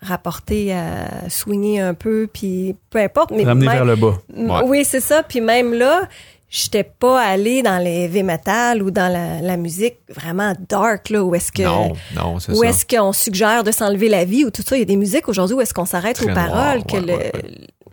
[0.00, 3.30] rapporter à swinger un peu, puis peu importe.
[3.30, 4.14] Mais Ramener même- vers le bas.
[4.36, 4.60] Ouais.
[4.68, 5.22] Oui, c'est ça.
[5.22, 6.08] Puis même là,
[6.48, 11.22] j'étais pas allée dans les heavy metal ou dans la, la musique vraiment dark, là,
[11.24, 11.62] où est-ce que...
[11.62, 14.76] Non, non, c'est Où est-ce qu'on suggère de s'enlever la vie ou tout ça?
[14.76, 17.00] Il y a des musiques aujourd'hui où est-ce qu'on s'arrête aux paroles, noir, que ouais,
[17.02, 17.32] le- ouais,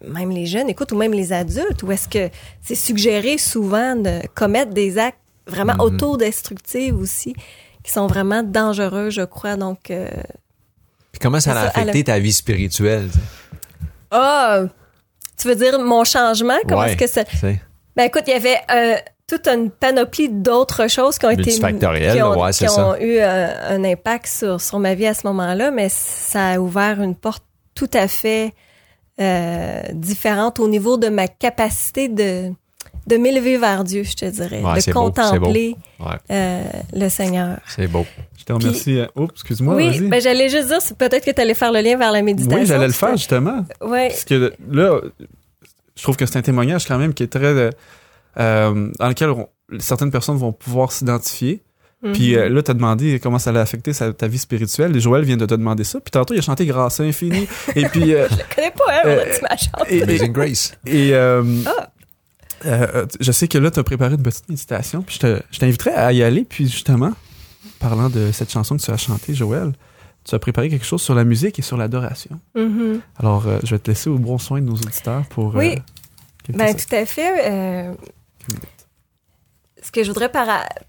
[0.07, 2.29] même les jeunes écoutent ou même les adultes, où est-ce que
[2.61, 5.81] c'est suggéré souvent de commettre des actes vraiment Mhm.
[5.81, 7.35] autodestructifs aussi,
[7.83, 9.55] qui sont vraiment dangereux, je crois.
[9.55, 10.07] Donc, euh,
[11.11, 13.09] Puis comment ça a affecté ta vie spirituelle?
[14.11, 14.63] ah,
[15.37, 16.53] tu veux dire mon changement?
[16.67, 16.91] Comment Ouais.
[16.93, 17.23] est-ce que ça...
[17.95, 18.95] Ben écoute, il y avait euh,
[19.27, 21.59] toute une panoplie d'autres choses qui ont été qui
[22.23, 25.71] ont, ouais, qui ont eu euh, un impact sur, sur ma vie à ce moment-là,
[25.71, 27.43] mais ça a ouvert une porte
[27.75, 28.53] tout à fait
[29.19, 32.51] euh, différente au niveau de ma capacité de
[33.05, 37.57] de m'élever vers Dieu, je te dirais, Ouais, de beau, contempler Ouais, euh, le Seigneur.
[37.67, 38.05] c'est beau.
[38.37, 38.97] Je te remercie.
[38.99, 41.97] euh, Oups, excuse-moi, oui, ben j'allais juste dire, peut-être que tu allais faire le lien
[41.97, 42.57] vers la méditation.
[42.57, 43.65] oui, j'allais le faire, justement.
[43.81, 44.07] Ouais.
[44.07, 45.01] Parce que là,
[45.97, 47.71] je trouve que c'est un témoignage quand même qui est très...
[48.39, 49.49] euh, dans lequel on-
[49.79, 51.61] certaines personnes vont pouvoir s'identifier.
[52.11, 52.39] Puis Mhm.
[52.41, 54.95] euh, là, t'as demandé comment ça allait affecter sa- ta vie spirituelle.
[54.95, 55.99] Et Joël vient de te demander ça.
[56.01, 57.47] Puis tantôt, il a chanté Grâce infinie.
[57.75, 58.13] et puis...
[58.13, 60.03] euh, Je connais pas, hein, euh, tu m'as chanté.
[60.03, 60.73] Amazing Grace.
[60.85, 61.89] et, euh, Ah.
[62.65, 65.01] euh, je sais que là, tu as préparé une petite méditation.
[65.01, 66.43] Puis je te- je t'inviterais à y aller.
[66.43, 67.13] Puis justement,
[67.79, 69.71] parlant de cette chanson que tu as chantée, Joël,
[70.25, 72.39] tu as préparé quelque chose sur la musique et sur l'adoration.
[72.55, 72.99] Mhm.
[73.17, 75.55] Alors, euh, je vais te laisser au bon soin de nos auditeurs pour...
[75.55, 75.75] Oui.
[76.49, 77.87] euh, Ben, tout à fait.
[79.83, 80.31] Ce que je voudrais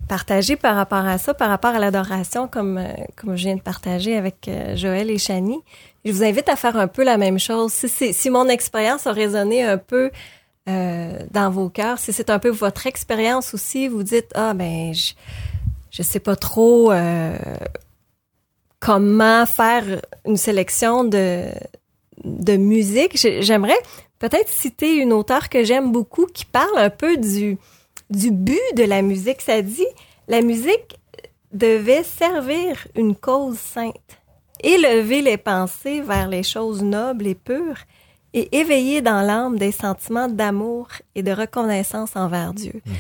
[0.09, 2.87] partager par rapport à ça, par rapport à l'adoration, comme, euh,
[3.17, 5.59] comme je viens de partager avec euh, Joël et Chani,
[6.05, 7.73] je vous invite à faire un peu la même chose.
[7.73, 10.11] Si, c'est- si mon expérience a résonné un peu
[10.69, 14.95] euh, dans vos cœurs, si c'est un peu votre expérience aussi, vous dites, ah ben,
[14.95, 15.13] je,
[15.91, 17.37] je sais pas trop euh,
[18.81, 19.85] comment faire
[20.27, 21.45] une sélection de,
[22.25, 23.77] de musique, j'aimerais
[24.19, 27.59] peut-être citer une auteure que j'aime beaucoup qui parle un peu du,
[28.15, 29.41] du but de la musique.
[29.41, 29.87] Ça dit,
[30.29, 30.99] la musique
[31.53, 33.95] devait servir une cause sainte,
[34.63, 37.79] élever les pensées vers les choses nobles et pures
[38.33, 42.83] et éveiller dans l'âme des sentiments d'amour et de reconnaissance envers Dieu.
[42.85, 42.95] Mhm.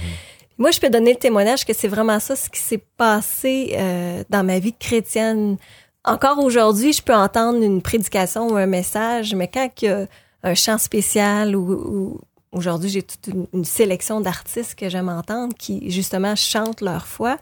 [0.56, 4.22] Moi, je peux donner le témoignage que c'est vraiment ça ce qui s'est passé euh,
[4.30, 5.56] dans ma vie chrétienne.
[6.04, 10.06] Encore aujourd'hui, je peux entendre une prédication ou un message, mais quand il y a
[10.44, 12.20] un chant spécial ou,
[12.54, 17.38] aujourd'hui j'ai toute une, sélection d'artistes que j'aime entendre qui justement chantent leur foi,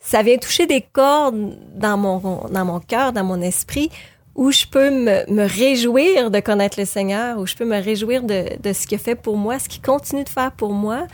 [0.00, 3.90] ça vient toucher des cordes dans mon dans mon cœur, dans mon esprit
[4.36, 8.22] où je peux me, me, réjouir de connaître le Seigneur, où je peux me réjouir
[8.22, 11.06] de, de ce qu'il fait pour moi, ce qu'il continue de faire pour moi.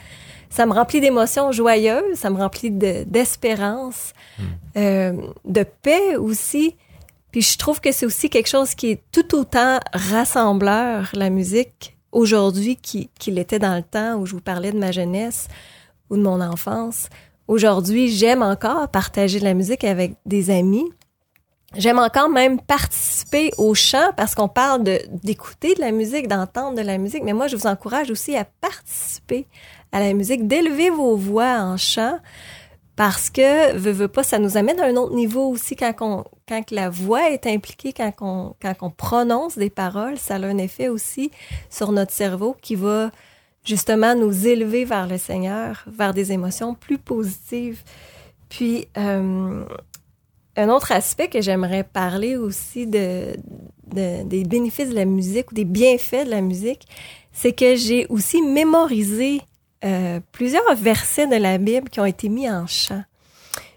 [0.51, 4.43] Ça me remplit d'émotions joyeuses, ça me remplit d'espérance, hmm.
[4.77, 5.13] euh,
[5.47, 6.77] de paix aussi.
[7.31, 11.92] Puis je trouve que c'est aussi quelque chose qui est tout autant rassembleur, la musique,
[12.13, 15.49] aujourd'hui qu'il était dans le temps où je vous parlais de ma jeunesse
[16.11, 17.09] ou de mon enfance.
[17.49, 20.89] Aujourd'hui, j'aime encore partager de la musique avec des amis.
[21.75, 24.85] J'aime encore même participer au chant parce qu'on parle
[25.25, 28.45] d'écouter de la musique, d'entendre de la musique, mais moi je vous encourage aussi à
[28.45, 29.47] participer
[29.91, 32.19] à la musique, d'élever vos voix en chant
[32.97, 36.25] parce que veut, veut pas ça nous amène à un autre niveau aussi quand on
[36.49, 40.59] quand la voix est impliquée quand on quand on prononce des paroles, ça a un
[40.59, 41.31] effet aussi
[41.71, 43.11] sur notre cerveau qui va
[43.65, 47.83] justement nous élever vers le Seigneur, vers des émotions plus positives.
[48.49, 49.65] Puis euh,
[50.57, 53.35] un autre aspect que j'aimerais parler aussi de,
[53.87, 56.87] des bénéfices de la musique ou des bienfaits de la musique,
[57.33, 59.41] c'est que j'ai aussi mémorisé
[59.85, 63.03] euh, plusieurs versets de la Bible qui ont été mis en chant.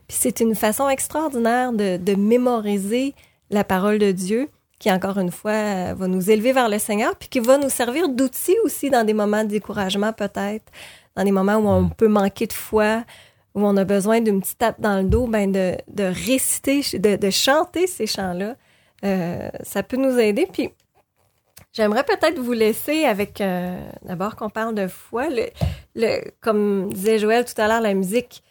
[0.08, 3.16] Puis c'est une façon extraordinaire de, de, mémoriser
[3.50, 7.30] la parole de Dieu qui, encore une fois, va nous élever vers le Seigneur, puis
[7.30, 10.72] qui va nous servir d'outil aussi dans des moments de découragement peut-être,
[11.16, 13.04] dans des moments où on peut manquer de foi,
[13.56, 17.16] où on a besoin d'une petite tape dans le dos, ben de, de réciter, de,
[17.16, 18.56] de chanter ces chants-là,
[19.04, 20.48] euh, ça peut nous aider.
[20.52, 20.70] Puis
[21.76, 25.30] j'aimerais peut-être vous laisser avec, euh, d'abord qu'on parle de foi.
[25.30, 25.50] Le,
[25.96, 28.44] le, comme disait Joël tout à l'heure, la musique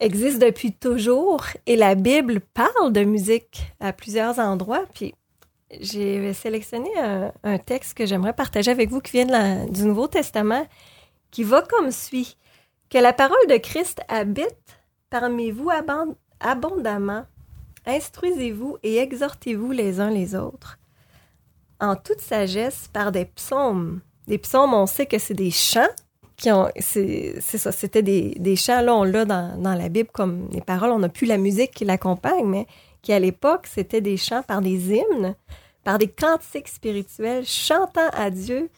[0.00, 4.84] existe depuis toujours et la Bible parle de musique à plusieurs endroits.
[4.94, 5.14] Puis
[5.78, 9.84] j'ai sélectionné un, un texte que j'aimerais partager avec vous qui vient de la, du
[9.84, 10.66] Nouveau Testament,
[11.30, 12.36] qui va comme suit.
[12.88, 15.70] Que la parole de Christ habite parmi vous
[16.40, 17.24] abondamment.
[17.86, 20.79] Instruisez-vous et exhortez-vous les uns les autres
[21.80, 24.00] en toute sagesse par des psaumes.
[24.26, 25.88] Des psaumes, on sait que c'est des chants
[26.36, 30.08] qui ont, c'est ça, c'était des, des chants, là, on l'a dans, dans la Bible
[30.12, 32.66] comme les paroles, on n'a plus la musique qui l'accompagne, mais
[33.02, 35.34] qui à l'époque, c'était des chants par des hymnes,
[35.84, 38.70] par des cantiques spirituels, chantant à Dieu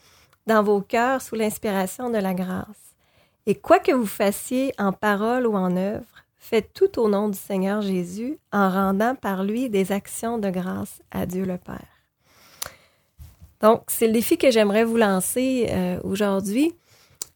[0.46, 2.96] dans vos cœurs sous l'inspiration de la grâce.
[3.46, 6.06] Et quoi que vous fassiez en parole ou en œuvre,
[6.38, 11.00] faites tout au nom du Seigneur Jésus en rendant par lui des actions de grâce
[11.10, 11.91] à Dieu le Père.
[13.62, 16.74] Donc, c'est le défi que j'aimerais vous lancer euh, aujourd'hui.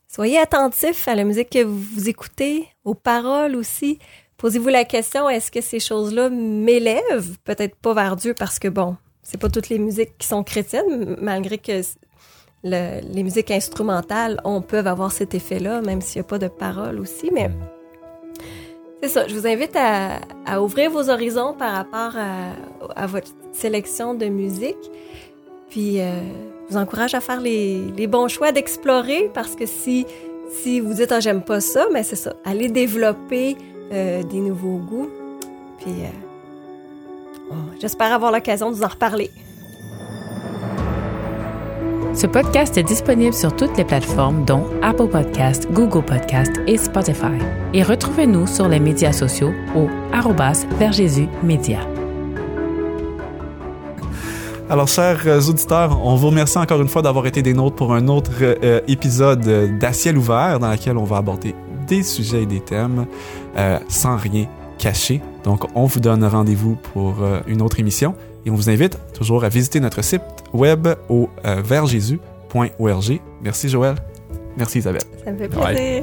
[0.08, 3.98] Soyez attentifs à la musique que vous écoutez, aux paroles aussi.
[4.36, 7.36] Posez-vous la question, est-ce que ces choses-là m'élèvent?
[7.44, 11.16] Peut-être pas vers Dieu parce que, bon, c'est pas toutes les musiques qui sont chrétiennes,
[11.20, 11.80] malgré que
[12.62, 16.98] les musiques instrumentales on, peuvent avoir cet effet-là, même s'il n'y a pas de paroles
[16.98, 17.30] aussi.
[17.32, 17.50] Mais
[19.02, 22.20] c'est ça, je vous invite à, ouvrir vos horizons par rapport
[22.96, 24.90] à, votre sélection de musique.
[25.70, 26.20] Puis, euh,
[26.68, 30.06] je vous encourage à faire les, bons choix, d'explorer, parce que si,
[30.50, 33.56] si vous dites, ah, j'aime pas ça, mais c'est ça, allez développer
[33.92, 35.10] euh, des nouveaux goûts.
[35.78, 35.92] Puis,
[37.50, 39.30] euh, j'espère avoir l'occasion de vous en reparler.
[42.16, 47.36] Ce podcast est disponible sur toutes les plateformes dont Apple Podcast, Google Podcast et Spotify.
[47.74, 49.88] Et retrouvez-nous sur les médias sociaux au
[50.78, 51.80] vers Jésus Média.
[54.68, 58.08] Alors, chers auditeurs, on vous remercie encore une fois d'avoir été des nôtres pour un
[58.08, 61.54] autre euh, épisode d'Aciel ouvert dans lequel on va aborder
[61.86, 63.06] des sujets et des thèmes
[63.56, 64.46] euh, sans rien
[64.78, 65.22] cacher.
[65.44, 68.14] Donc, on vous donne rendez-vous pour euh, une autre émission
[68.44, 73.20] et on vous invite toujours à visiter notre site web au euh, vertjésus.org.
[73.42, 73.94] Merci Joël.
[74.56, 75.02] Merci Isabelle.
[75.24, 76.02] Ça me fait plaisir.